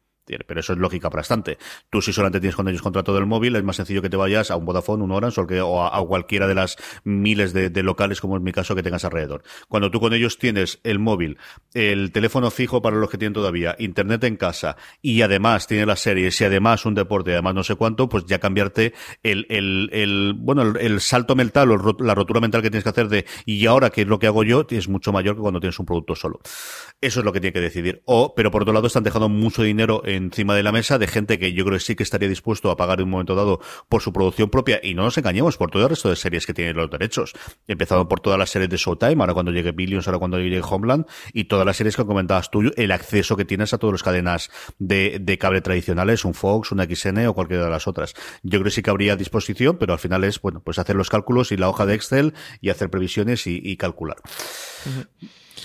[0.46, 1.58] pero eso es lógica bastante.
[1.90, 4.50] Tú si solamente tienes con ellos contrato del móvil, es más sencillo que te vayas
[4.50, 8.42] a un Vodafone, un Orange o, a, cualquiera de las miles de, locales, como es
[8.42, 9.42] mi caso, que tengas alrededor.
[9.68, 11.38] Cuando tú con ellos tienes el móvil,
[11.74, 16.00] el teléfono fijo para los que tienen todavía, internet en casa y además tiene las
[16.00, 19.90] series y además un deporte y además no sé cuánto, pues ya cambiarte el, el,
[19.92, 23.66] el bueno, el, salto mental o la rotura mental que tienes que hacer de y
[23.66, 26.14] ahora qué es lo que hago yo es mucho mayor que cuando tienes un producto
[26.14, 26.40] solo.
[27.00, 28.02] Eso es lo que tiene que decidir.
[28.06, 31.06] O, pero por otro lado están dejando mucho dinero en encima de la mesa de
[31.06, 33.60] gente que yo creo que sí que estaría dispuesto a pagar en un momento dado
[33.88, 36.54] por su producción propia y no nos engañemos por todo el resto de series que
[36.54, 37.32] tienen los derechos.
[37.66, 41.06] Empezado por todas las series de Showtime, ahora cuando llegue Billions, ahora cuando llegue Homeland
[41.32, 44.50] y todas las series que comentabas tú, el acceso que tienes a todas las cadenas
[44.78, 48.14] de, de cable tradicionales, un Fox, un XN o cualquiera de las otras.
[48.42, 51.10] Yo creo que sí que habría disposición, pero al final es, bueno, pues hacer los
[51.10, 54.16] cálculos y la hoja de Excel y hacer previsiones y, calcular.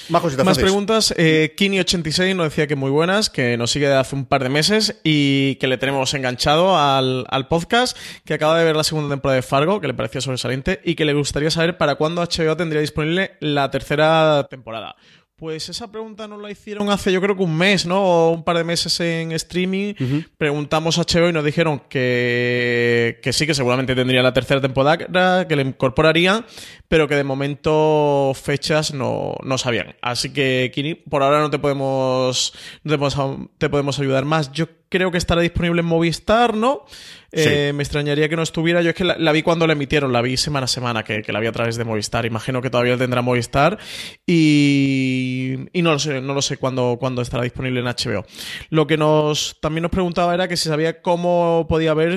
[0.09, 1.13] Más, preguntas.
[1.17, 4.49] Eh, Kini86 nos decía que muy buenas, que nos sigue de hace un par de
[4.49, 9.09] meses y que le tenemos enganchado al, al, podcast, que acaba de ver la segunda
[9.09, 12.57] temporada de Fargo, que le parecía sobresaliente y que le gustaría saber para cuándo HBO
[12.57, 14.95] tendría disponible la tercera temporada.
[15.41, 17.99] Pues esa pregunta nos la hicieron hace yo creo que un mes, ¿no?
[17.99, 19.95] O un par de meses en streaming.
[20.37, 25.47] Preguntamos a HBO y nos dijeron que, que sí, que seguramente tendría la tercera temporada,
[25.47, 26.45] que le incorporaría,
[26.87, 29.95] pero que de momento fechas no, no sabían.
[30.03, 34.51] Así que, Kini, por ahora no te podemos, no te podemos, te podemos ayudar más.
[34.51, 36.85] Yo creo que estará disponible en Movistar, ¿no?
[37.31, 38.81] Eh, me extrañaría que no estuviera.
[38.81, 41.39] Yo es que la, vi cuando la emitieron, la vi semana a semana, que, la
[41.39, 42.25] vi a través de Movistar.
[42.25, 43.79] Imagino que todavía tendrá Movistar.
[44.27, 48.25] Y, y no lo sé, no lo sé cuándo, cuándo estará disponible en HBO.
[48.69, 52.11] Lo que nos también nos preguntaba era que si sabía cómo podía ver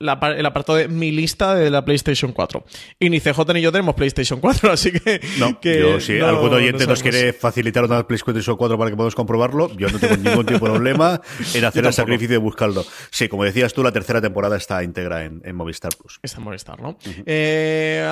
[0.00, 2.64] el apartado de mi lista de la PlayStation 4.
[2.98, 5.20] Y ni CJ ni yo tenemos PlayStation 4, así que.
[5.38, 9.14] No, que yo, si algún oyente nos quiere facilitar una PlayStation 4 para que podamos
[9.14, 11.20] comprobarlo, yo no tengo ningún tipo de problema
[11.54, 12.84] en hacer el sacrificio de buscarlo.
[13.10, 16.18] Sí, como decías tú, la tercera temporada está íntegra en, Movistar Plus.
[16.22, 16.98] Está en Movistar, ¿no?
[17.24, 18.04] eh,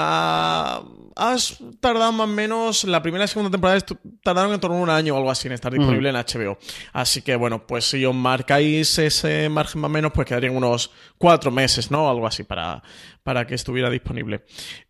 [1.17, 2.85] has tardado más o menos.
[2.85, 3.85] La primera y segunda temporada
[4.23, 6.59] tardaron en torno a un año o algo así en estar disponible en HBO.
[6.93, 10.91] Así que, bueno, pues si os marcáis ese margen más o menos, pues quedarían unos
[11.19, 12.09] cuatro meses ¿no?
[12.09, 12.83] Algo así para,
[13.23, 14.45] para que estuviera disponible.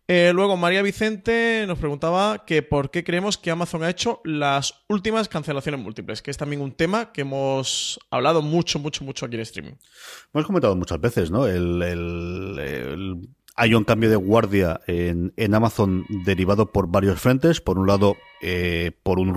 [0.07, 4.83] Eh, luego, María Vicente nos preguntaba que por qué creemos que Amazon ha hecho las
[4.89, 9.35] últimas cancelaciones múltiples, que es también un tema que hemos hablado mucho, mucho, mucho aquí
[9.35, 9.73] en streaming.
[10.33, 11.45] Hemos comentado muchas veces, ¿no?
[13.55, 17.61] hay un cambio de guardia en, en, Amazon derivado por varios frentes.
[17.61, 19.33] Por un lado, eh, por un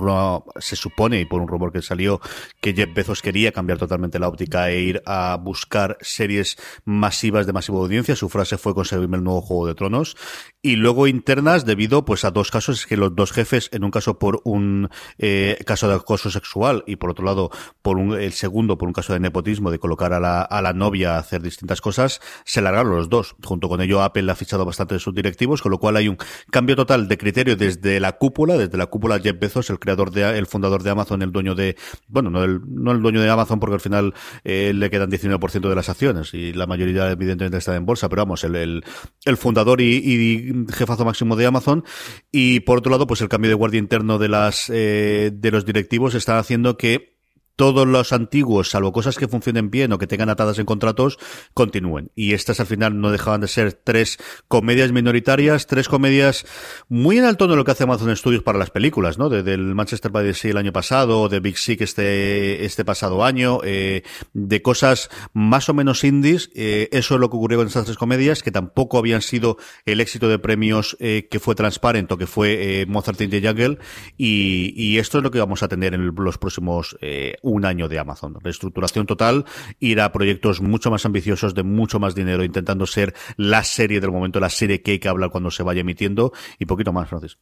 [0.59, 2.19] se supone y por un rumor que salió
[2.61, 7.53] que Jeff Bezos quería cambiar totalmente la óptica e ir a buscar series masivas de
[7.53, 8.15] masiva audiencia.
[8.15, 10.17] Su frase fue conseguirme el nuevo Juego de Tronos.
[10.61, 13.91] Y luego internas debido pues a dos casos, es que los dos jefes, en un
[13.91, 17.49] caso por un eh, caso de acoso sexual y por otro lado
[17.81, 20.73] por un, el segundo por un caso de nepotismo, de colocar a la, a la
[20.73, 23.35] novia a hacer distintas cosas, se largaron los dos.
[23.41, 26.17] Junto con ello Apple ha fichado bastante de sus directivos, con lo cual hay un
[26.51, 30.37] cambio total de criterio desde la cúpula, desde la cúpula Jeff Bezos, el creador de,
[30.37, 31.75] el fundador de Amazon, el dueño de,
[32.07, 35.69] bueno, no el, no el dueño de Amazon porque al final eh, le quedan 19%
[35.69, 38.83] de las acciones y la mayoría evidentemente está en bolsa, pero vamos, el,
[39.25, 41.83] el, fundador y, y, jefazo máximo de Amazon.
[42.31, 45.65] Y por otro lado pues el cambio de guardia interno de las eh, de los
[45.65, 47.16] directivos está haciendo que
[47.57, 51.19] todos los antiguos, salvo cosas que funcionen bien o que tengan atadas en contratos,
[51.53, 52.11] continúen.
[52.15, 56.45] Y estas al final no dejaban de ser tres comedias minoritarias, tres comedias
[56.87, 59.27] muy en el tono de lo que hace Amazon Studios para las películas, ¿no?
[59.27, 63.25] Desde el Manchester by the Sea el año pasado, de Big Sick este, este pasado
[63.25, 64.03] año, eh,
[64.33, 66.49] de cosas más o menos indies.
[66.55, 69.99] Eh, eso es lo que ocurrió con estas tres comedias, que tampoco habían sido el
[69.99, 73.79] éxito de premios eh, que fue Transparent o que fue eh, Mozart in the Jungle.
[74.17, 77.87] Y, y, esto es lo que vamos a tener en los próximos eh, un año
[77.87, 78.37] de Amazon.
[78.41, 79.45] Reestructuración total,
[79.79, 84.11] ir a proyectos mucho más ambiciosos, de mucho más dinero, intentando ser la serie del
[84.11, 87.37] momento, la serie que hay que hablar cuando se vaya emitiendo y poquito más, Francis.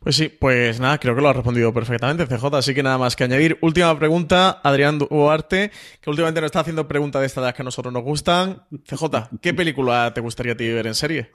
[0.00, 3.16] Pues sí, pues nada, creo que lo ha respondido perfectamente, CJ, así que nada más
[3.16, 3.58] que añadir.
[3.60, 7.92] Última pregunta, Adrián Duarte, que últimamente nos está haciendo preguntas de estas que a nosotros
[7.92, 8.62] nos gustan.
[8.86, 11.30] CJ, ¿qué película te gustaría a ti ver en serie?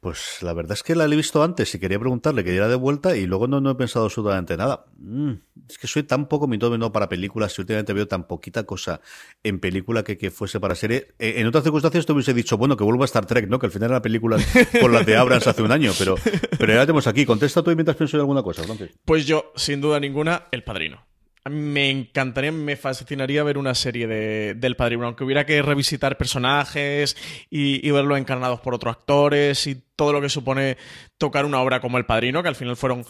[0.00, 2.74] Pues la verdad es que la he visto antes y quería preguntarle que diera de
[2.74, 4.84] vuelta y luego no, no he pensado absolutamente nada.
[4.98, 5.32] Mm,
[5.68, 9.00] es que soy tan poco mitómeno para películas y últimamente veo tan poquita cosa
[9.42, 11.14] en película que, que fuese para serie.
[11.18, 13.58] Eh, en otras circunstancias te hubiese dicho, bueno, que vuelva a Star Trek, ¿no?
[13.58, 14.38] Que al final era película
[14.80, 16.14] por las de Abrams hace un año, pero,
[16.58, 17.26] pero ya la tenemos aquí.
[17.26, 18.62] Contesta mientras pienso en alguna cosa,
[19.04, 21.06] Pues yo, sin duda ninguna, El Padrino.
[21.50, 27.16] Me encantaría, me fascinaría ver una serie de, del Padrino, aunque hubiera que revisitar personajes
[27.50, 30.76] y, y verlo encarnados por otros actores y todo lo que supone
[31.18, 33.04] tocar una obra como El Padrino, que al final fueron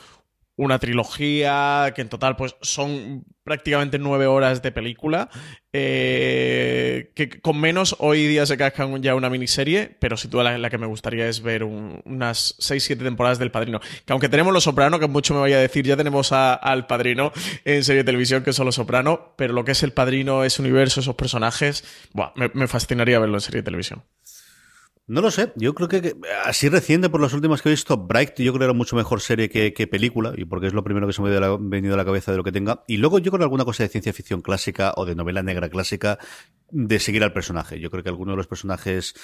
[0.57, 5.31] una trilogía que en total pues son prácticamente nueve horas de película
[5.73, 10.69] eh, que con menos hoy día se cascan ya una miniserie pero si tú la,
[10.69, 13.81] que me gustaría es ver un, unas seis siete temporadas del Padrino.
[14.05, 17.33] Que aunque tenemos Los Soprano que mucho me vaya a decir ya tenemos al Padrino
[17.65, 20.61] en serie de televisión que son Los Soprano pero lo que es el Padrino ese
[20.61, 24.05] universo esos personajes buah, me, me fascinaría verlo en serie de televisión
[25.07, 28.39] no lo sé, yo creo que, así reciente por las últimas que he visto, Bright
[28.39, 31.07] yo creo que era mucho mejor serie que, que película, y porque es lo primero
[31.07, 32.85] que se me ha venido a la cabeza de lo que tenga.
[32.87, 36.19] Y luego yo con alguna cosa de ciencia ficción clásica o de novela negra clásica,
[36.71, 37.81] de seguir al personaje.
[37.81, 39.15] Yo creo que alguno de los personajes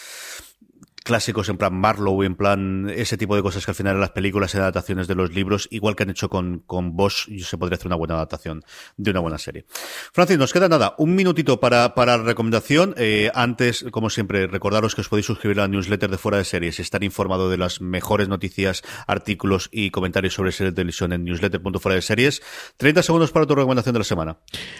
[1.05, 4.11] clásicos en plan Marlowe, en plan ese tipo de cosas que al final en las
[4.11, 7.76] películas y adaptaciones de los libros, igual que han hecho con, con Bosch, se podría
[7.76, 8.62] hacer una buena adaptación
[8.96, 9.64] de una buena serie.
[10.12, 12.94] Francis, nos queda nada, un minutito para, para recomendación.
[12.96, 16.44] Eh, antes, como siempre, recordaros que os podéis suscribir a la newsletter de Fuera de
[16.44, 21.12] Series y estar informado de las mejores noticias, artículos y comentarios sobre series de televisión
[21.12, 22.42] en newsletter.fuera de series.
[22.76, 24.38] 30 segundos para tu recomendación de la semana.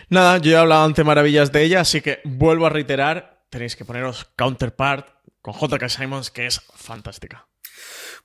[0.09, 3.85] Nada, yo he hablado ante maravillas de ella, así que vuelvo a reiterar, tenéis que
[3.85, 5.18] poneros Counterpart
[5.49, 5.89] con J.K.
[5.89, 7.49] Simons, que es fantástica.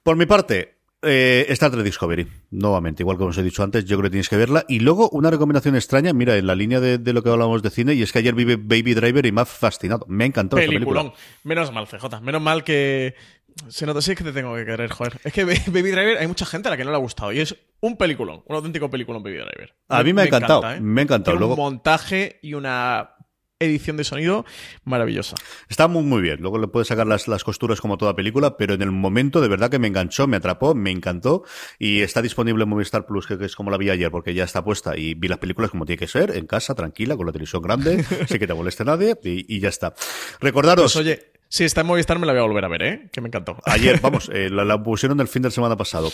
[0.04, 3.98] Por mi parte, eh, Star Trek Discovery, nuevamente, igual como os he dicho antes, yo
[3.98, 4.66] creo que tienes que verla.
[4.68, 7.70] Y luego una recomendación extraña, mira, en la línea de, de lo que hablábamos de
[7.70, 10.06] cine, y es que ayer vi Baby Driver y me ha fascinado.
[10.10, 11.08] Me ha encantado Peliculón.
[11.08, 11.44] esta película.
[11.44, 12.22] Menos mal, CJ.
[12.22, 13.16] Menos mal que.
[13.68, 15.20] Se nota, sí es que te tengo que querer, joder.
[15.24, 17.32] Es que Baby Driver hay mucha gente a la que no le ha gustado.
[17.32, 19.76] Y es un peliculón, un auténtico peliculón Baby Driver.
[19.90, 20.82] A mí me, ha encantado, encanta, ¿eh?
[20.82, 21.38] me ha encantado.
[21.38, 21.54] Tiene Luego...
[21.54, 23.13] un montaje y una
[23.64, 24.46] edición de sonido
[24.84, 25.36] maravillosa.
[25.70, 26.42] Está muy, muy bien.
[26.42, 29.48] Luego le puedes sacar las, las costuras como toda película, pero en el momento de
[29.48, 31.44] verdad que me enganchó, me atrapó, me encantó
[31.80, 34.44] y está disponible en Movistar Plus, que, que es como la vi ayer, porque ya
[34.44, 37.32] está puesta y vi las películas como tiene que ser, en casa, tranquila, con la
[37.32, 39.94] televisión grande, sin que te moleste nadie y, y ya está.
[40.40, 40.94] Recordaros.
[40.94, 43.10] Pues oye, si está en Movistar me la voy a volver a ver, ¿eh?
[43.12, 43.58] Que me encantó.
[43.66, 46.12] Ayer, vamos, eh, la, la pusieron el fin de semana pasado.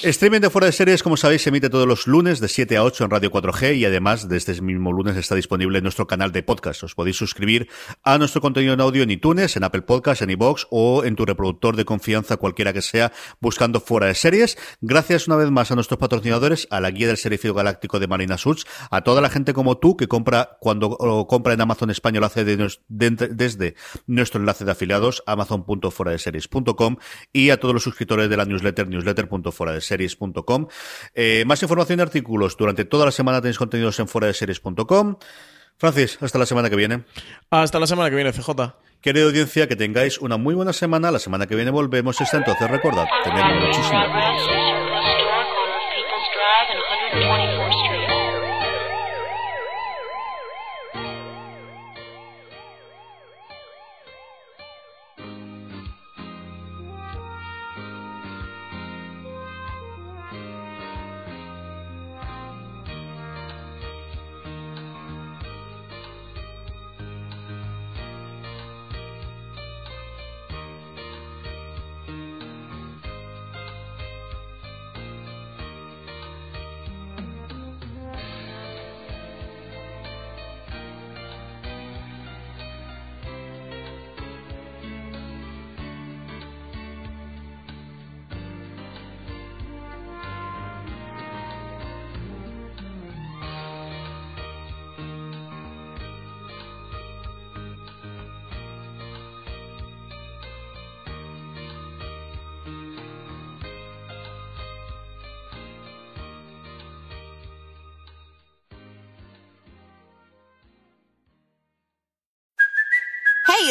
[0.00, 2.82] Streaming de Fuera de Series, como sabéis, se emite todos los lunes de 7 a
[2.82, 6.32] 8 en Radio 4G y además desde este mismo lunes está disponible en nuestro canal
[6.32, 6.82] de podcast.
[6.82, 7.68] Os podéis suscribir
[8.02, 11.24] a nuestro contenido en audio en iTunes, en Apple Podcasts, en iVoox o en tu
[11.24, 14.56] reproductor de confianza, cualquiera que sea, buscando Fuera de Series.
[14.80, 18.38] Gracias una vez más a nuestros patrocinadores, a la guía del Serifio Galáctico de Marina
[18.38, 20.96] Suits, a toda la gente como tú que compra, cuando
[21.28, 23.76] compra en Amazon España lo hace de, de, desde
[24.06, 26.96] nuestro enlace de afiliados, amazon.foradeseries.com
[27.32, 30.68] y a todos los suscriptores de la newsletter, newsletter.foradeseries series.com.
[31.14, 32.56] Eh, más información y artículos.
[32.56, 35.16] Durante toda la semana tenéis contenidos en fuera de series.com.
[35.76, 37.04] Francis, hasta la semana que viene.
[37.50, 38.76] Hasta la semana que viene, CJ.
[39.00, 41.10] Querida audiencia, que tengáis una muy buena semana.
[41.10, 42.20] La semana que viene volvemos.
[42.20, 44.91] Hasta entonces, recordad, tened muchísimo